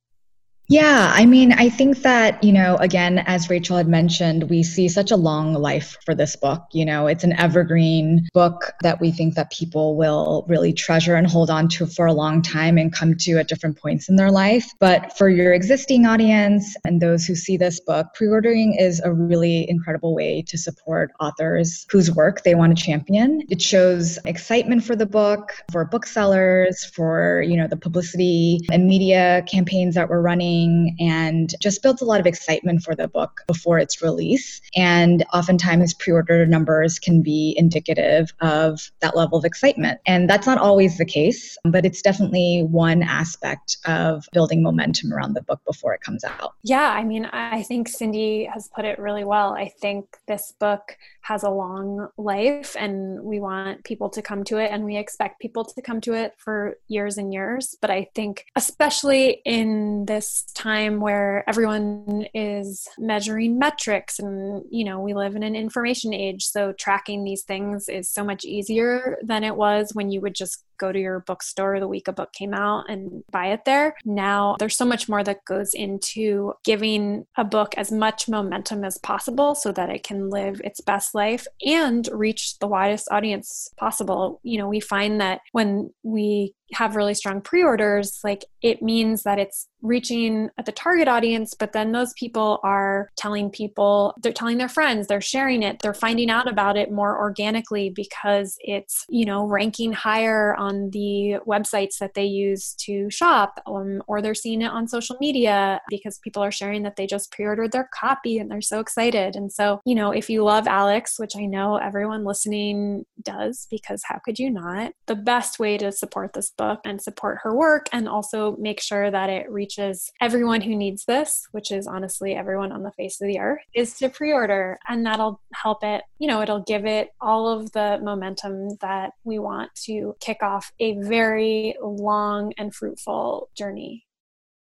Yeah, 0.70 1.11
I 1.14 1.24
mean, 1.24 1.52
I 1.54 1.70
think 1.70 2.02
that, 2.02 2.44
you 2.44 2.52
know, 2.52 2.76
again, 2.76 3.20
as 3.20 3.48
Rachel 3.48 3.78
had 3.78 3.88
mentioned, 3.88 4.50
we 4.50 4.62
see 4.62 4.90
such 4.90 5.11
a 5.11 5.16
long 5.16 5.54
life 5.54 5.96
for 6.04 6.14
this 6.14 6.37
book. 6.37 6.62
You 6.72 6.85
know, 6.85 7.07
it's 7.07 7.24
an 7.24 7.33
evergreen 7.33 8.28
book 8.35 8.74
that 8.83 9.00
we 9.00 9.11
think 9.11 9.35
that 9.37 9.50
people 9.50 9.96
will 9.96 10.44
really 10.46 10.74
treasure 10.74 11.14
and 11.14 11.26
hold 11.26 11.48
on 11.48 11.68
to 11.68 11.87
for 11.87 12.04
a 12.04 12.12
long 12.12 12.42
time 12.42 12.76
and 12.76 12.92
come 12.92 13.14
to 13.16 13.38
at 13.38 13.48
different 13.48 13.81
points 13.81 14.11
in 14.11 14.16
their 14.16 14.31
life. 14.31 14.70
But 14.78 15.16
for 15.16 15.31
your 15.31 15.54
existing 15.54 16.04
audience 16.04 16.76
and 16.85 17.00
those 17.00 17.24
who 17.24 17.35
see 17.35 17.57
this 17.57 17.81
book, 17.81 18.09
pre 18.12 18.28
ordering 18.28 18.74
is 18.74 19.00
a 19.00 19.11
really 19.11 19.68
incredible 19.70 20.14
way 20.14 20.42
to 20.48 20.59
support 20.59 21.12
authors 21.18 21.87
whose 21.90 22.11
work 22.11 22.42
they 22.42 22.54
want 22.54 22.76
to 22.76 22.85
champion. 22.85 23.40
It 23.48 23.62
shows 23.62 24.18
excitement 24.26 24.85
for 24.85 24.94
the 24.94 25.07
book, 25.07 25.54
for 25.72 25.87
booksellers, 25.87 26.85
for, 26.85 27.42
you 27.46 27.57
know, 27.57 27.68
the 27.68 27.78
publicity 27.78 28.61
and 28.70 28.87
media 28.87 29.42
campaigns 29.50 29.94
that 29.94 30.11
we're 30.11 30.20
running 30.20 30.58
and 30.99 31.55
just 31.61 31.83
built 31.83 32.01
a 32.01 32.05
lot 32.05 32.21
of 32.21 32.27
excitement 32.27 32.83
for 32.83 32.94
the 32.94 33.09
book 33.09 33.42
before 33.47 33.79
its 33.79 34.03
release. 34.03 34.61
And 34.77 35.25
oftentimes, 35.33 35.94
pre 35.94 36.12
order 36.12 36.47
numbers 36.47 36.99
can 36.99 37.23
be 37.23 37.55
indicative 37.57 38.33
of 38.40 38.90
that 39.01 39.16
level 39.16 39.38
of 39.38 39.44
excitement. 39.44 40.01
And 40.07 40.29
that's 40.29 40.47
not 40.47 40.59
always 40.59 40.99
the 40.99 41.05
case, 41.05 41.57
but 41.64 41.85
it's 41.85 42.03
definitely 42.03 42.66
one 42.68 43.03
aspect 43.03 43.77
of 43.87 44.27
building 44.33 44.62
momentum 44.62 45.12
around 45.12 45.35
the 45.35 45.42
book 45.42 45.61
before 45.66 45.94
it 45.94 46.01
comes 46.01 46.25
out. 46.25 46.55
Yeah, 46.62 46.90
I 46.90 47.05
mean, 47.05 47.27
I 47.27 47.62
think 47.62 47.88
Cindy 47.88 48.44
has 48.44 48.68
put 48.75 48.85
it 48.85 48.99
really 48.99 49.25
well. 49.25 49.53
I 49.53 49.68
think 49.68 50.18
this 50.27 50.53
book 50.59 50.97
has 51.23 51.42
a 51.42 51.51
long 51.51 52.09
life 52.16 52.75
and 52.79 53.21
we 53.23 53.38
want 53.38 53.85
people 53.85 54.09
to 54.09 54.23
come 54.23 54.44
to 54.44 54.57
it 54.57 54.71
and 54.73 54.85
we 54.85 54.97
expect 54.97 55.40
people 55.40 55.62
to 55.62 55.83
come 55.83 56.01
to 56.01 56.14
it 56.14 56.35
for 56.38 56.79
years 56.88 57.18
and 57.18 57.33
years. 57.33 57.77
But 57.83 57.90
I 57.90 58.09
think, 58.14 58.47
especially 58.57 59.42
in 59.44 60.07
this 60.07 60.44
time 60.53 61.01
where 61.01 61.49
everyone 61.49 62.27
is 62.35 62.87
measuring 62.99 63.59
metrics 63.59 64.19
and 64.19 64.65
you 64.71 64.85
know 64.85 65.01
we 65.01 65.15
live 65.15 65.37
in 65.37 65.43
an 65.43 65.55
information 65.55 66.13
age 66.13 66.45
so 66.45 66.73
tracking 66.73 67.25
these 67.25 67.43
things 67.43 67.89
is 67.89 68.11
so 68.11 68.25
much 68.25 68.45
easier 68.45 69.19
than 69.23 69.45
it 69.45 69.57
was 69.57 69.91
when 69.95 70.11
you 70.11 70.21
would 70.21 70.35
just 70.35 70.65
go 70.79 70.93
to 70.93 70.99
your 70.99 71.21
bookstore 71.21 71.81
the 71.81 71.88
week 71.88 72.09
a 72.09 72.12
book 72.12 72.33
came 72.33 72.55
out 72.55 72.85
and 72.88 73.23
buy 73.31 73.47
it 73.47 73.64
there. 73.64 73.95
Now 74.05 74.57
there's 74.59 74.77
so 74.77 74.85
much 74.85 75.09
more 75.09 75.23
that 75.25 75.45
goes 75.45 75.75
into 75.75 76.53
giving 76.64 77.27
a 77.37 77.45
book 77.45 77.75
as 77.77 77.93
much 77.93 78.29
momentum 78.29 78.85
as 78.85 78.99
possible 78.99 79.55
so 79.55 79.73
that 79.73 79.91
it 79.91 80.03
can 80.03 80.31
live 80.31 80.61
its 80.64 80.81
best 80.81 81.14
life 81.14 81.47
and 81.64 82.09
reach 82.12 82.59
the 82.59 82.69
widest 82.69 83.09
audience 83.11 83.69
possible. 83.77 84.41
You 84.43 84.59
know, 84.59 84.69
we 84.69 84.81
find 84.81 85.21
that 85.21 85.41
when 85.53 85.91
we 86.03 86.55
have 86.73 86.97
really 86.97 87.14
strong 87.14 87.41
pre-orders 87.41 88.21
like 88.23 88.45
it 88.62 88.83
means 88.83 89.23
that 89.23 89.38
it's 89.38 89.69
reaching 89.81 90.51
at 90.59 90.67
the 90.67 90.73
target 90.73 91.09
audience 91.09 91.55
but 91.55 91.73
then 91.73 91.93
those 91.93 92.12
people 92.14 92.59
are 92.62 93.09
telling 93.17 93.49
people 93.49 94.14
they're 94.23 94.33
telling 94.33 94.59
their 94.59 94.69
friends 94.69 95.07
they're 95.07 95.21
sharing 95.21 95.62
it 95.62 95.79
they're 95.81 95.95
finding 95.95 96.29
out 96.29 96.49
about 96.49 96.77
it 96.77 96.91
more 96.91 97.19
organically 97.19 97.91
because 97.91 98.57
it's 98.61 99.05
you 99.09 99.25
know 99.25 99.45
ranking 99.45 99.93
higher 99.93 100.55
on 100.57 100.67
the 100.90 101.37
websites 101.46 101.98
that 101.98 102.14
they 102.14 102.24
use 102.24 102.74
to 102.74 103.11
shop 103.11 103.61
um, 103.66 104.02
or 104.07 104.20
they're 104.20 104.35
seeing 104.35 104.62
it 104.62 104.70
on 104.70 104.88
social 104.88 105.16
media 105.20 105.81
because 105.88 106.18
people 106.18 106.42
are 106.42 106.52
sharing 106.52 106.83
that 106.83 106.96
they 106.96 107.07
just 107.07 107.31
pre-ordered 107.33 107.72
their 107.72 107.88
copy 107.92 108.38
and 108.38 108.50
they're 108.50 108.61
so 108.61 108.81
excited 108.81 109.37
and 109.37 109.52
so 109.52 109.81
you 109.85 109.94
know 109.94 110.11
if 110.11 110.31
you 110.31 110.42
love 110.42 110.66
alex 110.66 111.18
which 111.18 111.37
i 111.37 111.44
know 111.44 111.76
everyone 111.76 112.24
listening 112.24 113.04
does 113.22 113.66
because 113.70 114.02
how 114.04 114.18
could 114.24 114.38
you 114.38 114.50
not 114.50 114.92
the 115.07 115.14
best 115.14 115.59
way 115.59 115.76
to 115.78 115.90
support 115.92 116.33
this 116.33 116.50
book 116.50 116.81
and 116.85 117.00
support 117.00 117.38
her 117.42 117.54
work 117.54 117.87
and 117.92 118.09
also 118.09 118.57
make 118.59 118.81
sure 118.81 119.11
that 119.11 119.31
it 119.31 119.50
reaches 119.50 120.11
everyone 120.20 120.61
who 120.61 120.76
needs 120.76 121.04
this, 121.04 121.46
which 121.52 121.70
is 121.70 121.87
honestly 121.87 122.35
everyone 122.35 122.72
on 122.72 122.83
the 122.83 122.92
face 122.92 123.20
of 123.20 123.28
the 123.28 123.38
earth, 123.38 123.61
is 123.74 123.94
to 123.98 124.09
pre 124.09 124.33
order. 124.33 124.78
And 124.88 125.04
that'll 125.04 125.40
help 125.54 125.83
it, 125.83 126.02
you 126.18 126.28
know, 126.28 126.42
it'll 126.42 126.62
give 126.62 126.85
it 126.85 127.11
all 127.20 127.48
of 127.48 127.72
the 127.72 127.98
momentum 128.02 128.76
that 128.81 129.12
we 129.24 129.38
want 129.38 129.74
to 129.87 130.16
kick 130.20 130.42
off 130.42 130.58
a 130.81 130.94
very 130.99 131.77
long 131.83 132.53
and 132.59 132.75
fruitful 132.75 133.51
journey. 133.55 134.08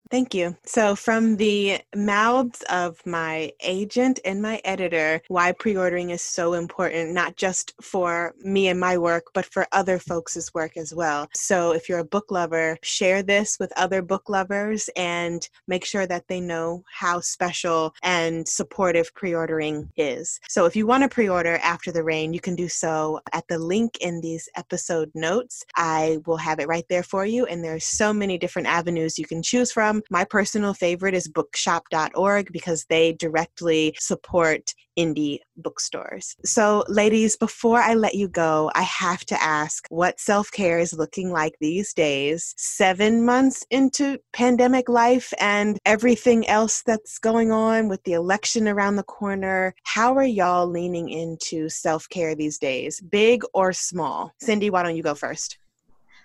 Thank 0.08 0.34
you. 0.34 0.56
So, 0.64 0.94
from 0.94 1.36
the 1.36 1.80
mouths 1.94 2.62
of 2.70 3.04
my 3.04 3.50
agent 3.60 4.20
and 4.24 4.40
my 4.40 4.60
editor, 4.64 5.20
why 5.26 5.50
pre 5.50 5.76
ordering 5.76 6.10
is 6.10 6.22
so 6.22 6.52
important, 6.52 7.12
not 7.12 7.36
just 7.36 7.74
for 7.82 8.32
me 8.38 8.68
and 8.68 8.78
my 8.78 8.98
work, 8.98 9.24
but 9.34 9.44
for 9.46 9.66
other 9.72 9.98
folks' 9.98 10.54
work 10.54 10.76
as 10.76 10.94
well. 10.94 11.28
So, 11.34 11.72
if 11.72 11.88
you're 11.88 11.98
a 11.98 12.04
book 12.04 12.30
lover, 12.30 12.78
share 12.82 13.22
this 13.24 13.56
with 13.58 13.72
other 13.76 14.00
book 14.00 14.28
lovers 14.28 14.88
and 14.96 15.48
make 15.66 15.84
sure 15.84 16.06
that 16.06 16.28
they 16.28 16.40
know 16.40 16.84
how 16.92 17.18
special 17.18 17.92
and 18.04 18.46
supportive 18.46 19.12
pre 19.14 19.34
ordering 19.34 19.90
is. 19.96 20.38
So, 20.48 20.66
if 20.66 20.76
you 20.76 20.86
want 20.86 21.02
to 21.02 21.08
pre 21.08 21.28
order 21.28 21.58
After 21.64 21.90
the 21.90 22.04
Rain, 22.04 22.32
you 22.32 22.40
can 22.40 22.54
do 22.54 22.68
so 22.68 23.20
at 23.32 23.48
the 23.48 23.58
link 23.58 23.98
in 24.00 24.20
these 24.20 24.48
episode 24.56 25.10
notes. 25.16 25.64
I 25.74 26.18
will 26.26 26.36
have 26.36 26.60
it 26.60 26.68
right 26.68 26.86
there 26.88 27.02
for 27.02 27.26
you. 27.26 27.44
And 27.46 27.64
there's 27.64 27.84
so 27.84 28.12
many 28.12 28.38
different 28.38 28.68
avenues 28.68 29.18
you 29.18 29.26
can 29.26 29.42
choose 29.42 29.72
from 29.72 29.95
my 30.10 30.24
personal 30.24 30.74
favorite 30.74 31.14
is 31.14 31.28
bookshop.org 31.28 32.52
because 32.52 32.84
they 32.88 33.12
directly 33.14 33.94
support 33.98 34.74
indie 34.96 35.40
bookstores. 35.56 36.36
So, 36.44 36.84
ladies, 36.88 37.36
before 37.36 37.80
I 37.80 37.94
let 37.94 38.14
you 38.14 38.28
go, 38.28 38.70
I 38.74 38.82
have 38.82 39.24
to 39.26 39.42
ask 39.42 39.86
what 39.90 40.18
self 40.18 40.50
care 40.50 40.78
is 40.78 40.92
looking 40.92 41.30
like 41.30 41.54
these 41.60 41.92
days, 41.92 42.54
seven 42.56 43.24
months 43.24 43.64
into 43.70 44.18
pandemic 44.32 44.88
life 44.88 45.32
and 45.38 45.78
everything 45.84 46.48
else 46.48 46.82
that's 46.82 47.18
going 47.18 47.52
on 47.52 47.88
with 47.88 48.02
the 48.04 48.14
election 48.14 48.68
around 48.68 48.96
the 48.96 49.02
corner. 49.02 49.74
How 49.84 50.14
are 50.16 50.24
y'all 50.24 50.66
leaning 50.66 51.08
into 51.08 51.68
self 51.68 52.08
care 52.08 52.34
these 52.34 52.58
days, 52.58 53.00
big 53.00 53.42
or 53.54 53.72
small? 53.72 54.32
Cindy, 54.40 54.70
why 54.70 54.82
don't 54.82 54.96
you 54.96 55.02
go 55.02 55.14
first? 55.14 55.58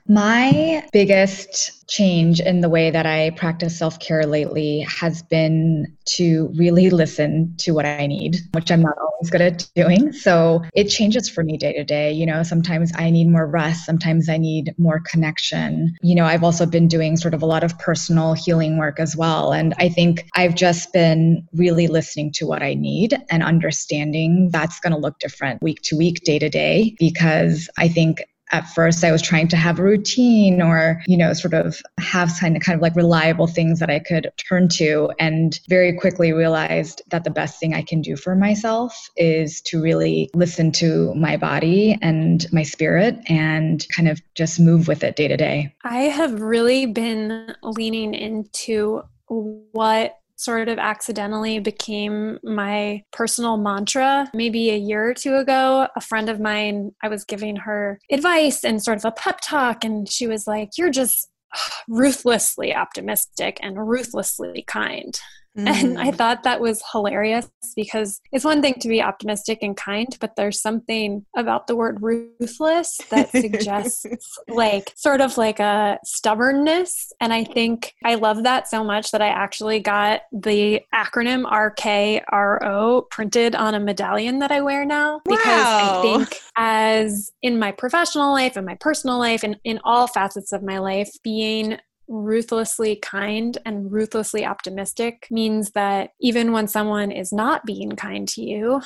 My 0.07 0.83
biggest 0.91 1.87
change 1.87 2.39
in 2.39 2.61
the 2.61 2.69
way 2.69 2.89
that 2.89 3.05
I 3.05 3.31
practice 3.31 3.77
self 3.77 3.99
care 3.99 4.25
lately 4.25 4.79
has 4.81 5.21
been 5.23 5.85
to 6.05 6.51
really 6.55 6.89
listen 6.89 7.53
to 7.59 7.73
what 7.73 7.85
I 7.85 8.07
need, 8.07 8.37
which 8.53 8.71
I'm 8.71 8.81
not 8.81 8.97
always 8.97 9.29
good 9.29 9.41
at 9.41 9.67
doing. 9.75 10.13
So 10.13 10.63
it 10.73 10.85
changes 10.85 11.29
for 11.29 11.43
me 11.43 11.57
day 11.57 11.73
to 11.73 11.83
day. 11.83 12.11
You 12.11 12.25
know, 12.25 12.43
sometimes 12.43 12.91
I 12.95 13.09
need 13.09 13.27
more 13.27 13.45
rest, 13.45 13.85
sometimes 13.85 14.29
I 14.29 14.37
need 14.37 14.73
more 14.77 15.01
connection. 15.09 15.95
You 16.01 16.15
know, 16.15 16.25
I've 16.25 16.43
also 16.43 16.65
been 16.65 16.87
doing 16.87 17.17
sort 17.17 17.33
of 17.33 17.41
a 17.41 17.45
lot 17.45 17.63
of 17.63 17.77
personal 17.77 18.33
healing 18.33 18.77
work 18.77 18.99
as 18.99 19.15
well. 19.15 19.51
And 19.51 19.73
I 19.77 19.89
think 19.89 20.25
I've 20.35 20.55
just 20.55 20.93
been 20.93 21.47
really 21.53 21.87
listening 21.87 22.31
to 22.33 22.47
what 22.47 22.63
I 22.63 22.73
need 22.73 23.17
and 23.29 23.43
understanding 23.43 24.49
that's 24.51 24.79
going 24.79 24.93
to 24.93 24.99
look 24.99 25.19
different 25.19 25.61
week 25.61 25.81
to 25.83 25.97
week, 25.97 26.23
day 26.23 26.39
to 26.39 26.49
day, 26.49 26.95
because 26.99 27.69
I 27.77 27.87
think 27.87 28.23
at 28.51 28.67
first 28.69 29.03
I 29.03 29.11
was 29.11 29.21
trying 29.21 29.47
to 29.49 29.57
have 29.57 29.79
a 29.79 29.83
routine 29.83 30.61
or, 30.61 31.01
you 31.07 31.17
know, 31.17 31.33
sort 31.33 31.53
of 31.53 31.81
have 31.99 32.31
kind 32.39 32.55
of 32.55 32.63
kind 32.63 32.75
of 32.75 32.81
like 32.81 32.95
reliable 32.95 33.47
things 33.47 33.79
that 33.79 33.89
I 33.89 33.99
could 33.99 34.29
turn 34.47 34.67
to 34.69 35.11
and 35.19 35.59
very 35.69 35.97
quickly 35.97 36.33
realized 36.33 37.01
that 37.09 37.23
the 37.23 37.29
best 37.29 37.59
thing 37.59 37.73
I 37.73 37.81
can 37.81 38.01
do 38.01 38.15
for 38.15 38.35
myself 38.35 39.09
is 39.15 39.61
to 39.61 39.81
really 39.81 40.29
listen 40.33 40.71
to 40.73 41.13
my 41.15 41.37
body 41.37 41.97
and 42.01 42.45
my 42.51 42.63
spirit 42.63 43.17
and 43.27 43.85
kind 43.95 44.07
of 44.07 44.21
just 44.35 44.59
move 44.59 44.87
with 44.87 45.03
it 45.03 45.15
day 45.15 45.27
to 45.27 45.37
day. 45.37 45.73
I 45.83 46.03
have 46.03 46.41
really 46.41 46.85
been 46.85 47.55
leaning 47.63 48.13
into 48.13 49.03
what 49.27 50.17
sort 50.41 50.69
of 50.69 50.79
accidentally 50.79 51.59
became 51.59 52.39
my 52.43 53.03
personal 53.11 53.57
mantra. 53.57 54.29
Maybe 54.33 54.71
a 54.71 54.77
year 54.77 55.09
or 55.09 55.13
two 55.13 55.35
ago, 55.35 55.87
a 55.95 56.01
friend 56.01 56.29
of 56.29 56.39
mine, 56.39 56.91
I 57.03 57.09
was 57.09 57.23
giving 57.25 57.57
her 57.57 57.99
advice 58.11 58.63
and 58.63 58.81
sort 58.81 58.97
of 58.97 59.05
a 59.05 59.11
pep 59.11 59.39
talk, 59.43 59.83
and 59.83 60.09
she 60.09 60.27
was 60.27 60.47
like, 60.47 60.71
You're 60.77 60.91
just 60.91 61.29
ruthlessly 61.87 62.73
optimistic 62.73 63.59
and 63.61 63.87
ruthlessly 63.87 64.63
kind. 64.67 65.19
Mm. 65.57 65.67
And 65.67 65.99
I 65.99 66.11
mm. 66.11 66.15
thought 66.15 66.43
that 66.43 66.61
was 66.61 66.81
hilarious 66.91 67.49
because 67.75 68.21
it's 68.31 68.45
one 68.45 68.61
thing 68.61 68.75
to 68.79 68.87
be 68.87 69.01
optimistic 69.01 69.59
and 69.61 69.75
kind, 69.75 70.07
but 70.21 70.35
there's 70.35 70.61
something 70.61 71.25
about 71.35 71.67
the 71.67 71.75
word 71.75 72.01
ruthless 72.01 72.97
that 73.09 73.31
suggests 73.31 74.05
like 74.47 74.93
sort 74.95 75.19
of 75.19 75.37
like 75.37 75.59
a 75.59 75.99
stubbornness. 76.05 77.11
And 77.19 77.33
I 77.33 77.43
think 77.43 77.93
I 78.05 78.15
love 78.15 78.43
that 78.43 78.69
so 78.69 78.83
much 78.83 79.11
that 79.11 79.21
I 79.21 79.27
actually 79.27 79.79
got 79.79 80.21
the 80.31 80.81
acronym 80.95 81.43
RKRO 81.43 83.09
printed 83.09 83.55
on 83.55 83.75
a 83.75 83.79
medallion 83.79 84.39
that 84.39 84.51
I 84.51 84.61
wear 84.61 84.85
now 84.85 85.21
because 85.25 85.45
wow. 85.45 85.99
I 85.99 86.01
think 86.01 86.39
as 86.55 87.31
in 87.41 87.59
my 87.59 87.71
professional 87.71 88.31
life 88.31 88.55
and 88.55 88.65
my 88.65 88.75
personal 88.75 89.19
life 89.19 89.43
and 89.43 89.57
in 89.63 89.79
all 89.83 90.07
facets 90.07 90.53
of 90.53 90.63
my 90.63 90.79
life, 90.79 91.09
being 91.23 91.77
ruthlessly 92.11 92.97
kind 92.97 93.57
and 93.65 93.91
ruthlessly 93.91 94.45
optimistic 94.45 95.27
means 95.31 95.71
that 95.71 96.11
even 96.19 96.51
when 96.51 96.67
someone 96.67 97.11
is 97.11 97.31
not 97.31 97.65
being 97.65 97.91
kind 97.91 98.27
to 98.27 98.41
you, 98.41 98.81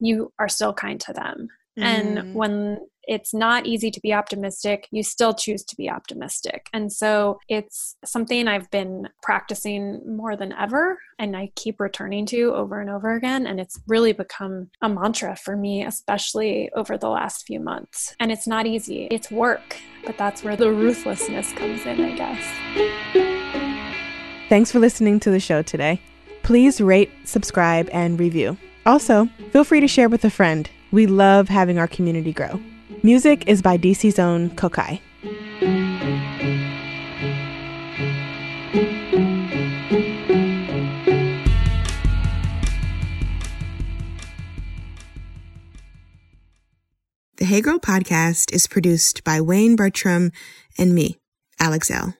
you 0.00 0.32
are 0.38 0.48
still 0.48 0.72
kind 0.72 1.00
to 1.02 1.12
them. 1.12 1.48
Mm. 1.78 1.82
And 1.82 2.34
when 2.34 2.78
it's 3.06 3.34
not 3.34 3.66
easy 3.66 3.90
to 3.90 4.00
be 4.00 4.12
optimistic, 4.12 4.88
you 4.90 5.02
still 5.02 5.34
choose 5.34 5.64
to 5.64 5.76
be 5.76 5.90
optimistic. 5.90 6.68
And 6.72 6.92
so 6.92 7.38
it's 7.48 7.96
something 8.04 8.48
I've 8.48 8.70
been 8.70 9.08
practicing 9.22 10.16
more 10.16 10.36
than 10.36 10.52
ever 10.52 10.98
and 11.18 11.36
I 11.36 11.52
keep 11.54 11.80
returning 11.80 12.26
to 12.26 12.54
over 12.54 12.80
and 12.80 12.90
over 12.90 13.14
again. 13.14 13.46
And 13.46 13.60
it's 13.60 13.80
really 13.86 14.12
become 14.12 14.70
a 14.82 14.88
mantra 14.88 15.36
for 15.36 15.56
me, 15.56 15.84
especially 15.84 16.70
over 16.74 16.98
the 16.98 17.08
last 17.08 17.46
few 17.46 17.60
months. 17.60 18.14
And 18.20 18.32
it's 18.32 18.46
not 18.46 18.66
easy, 18.66 19.08
it's 19.10 19.30
work, 19.30 19.76
but 20.04 20.18
that's 20.18 20.42
where 20.42 20.56
the 20.56 20.72
ruthlessness 20.72 21.52
comes 21.52 21.84
in, 21.86 22.00
I 22.00 22.16
guess. 22.16 22.44
Thanks 24.48 24.70
for 24.70 24.78
listening 24.78 25.20
to 25.20 25.30
the 25.30 25.40
show 25.40 25.62
today. 25.62 26.00
Please 26.42 26.80
rate, 26.80 27.10
subscribe, 27.24 27.88
and 27.92 28.20
review. 28.20 28.58
Also, 28.86 29.28
feel 29.50 29.64
free 29.64 29.80
to 29.80 29.88
share 29.88 30.10
with 30.10 30.24
a 30.24 30.30
friend. 30.30 30.68
We 30.92 31.06
love 31.06 31.48
having 31.48 31.78
our 31.78 31.88
community 31.88 32.32
grow. 32.32 32.60
Music 33.04 33.44
is 33.46 33.60
by 33.60 33.76
DC's 33.76 34.18
own 34.18 34.48
Kokai. 34.56 34.98
The 47.36 47.44
Hey 47.44 47.60
Girl 47.60 47.78
podcast 47.78 48.54
is 48.54 48.66
produced 48.66 49.22
by 49.22 49.42
Wayne 49.42 49.76
Bertram 49.76 50.32
and 50.78 50.94
me, 50.94 51.18
Alex 51.60 51.90
Elle. 51.90 52.12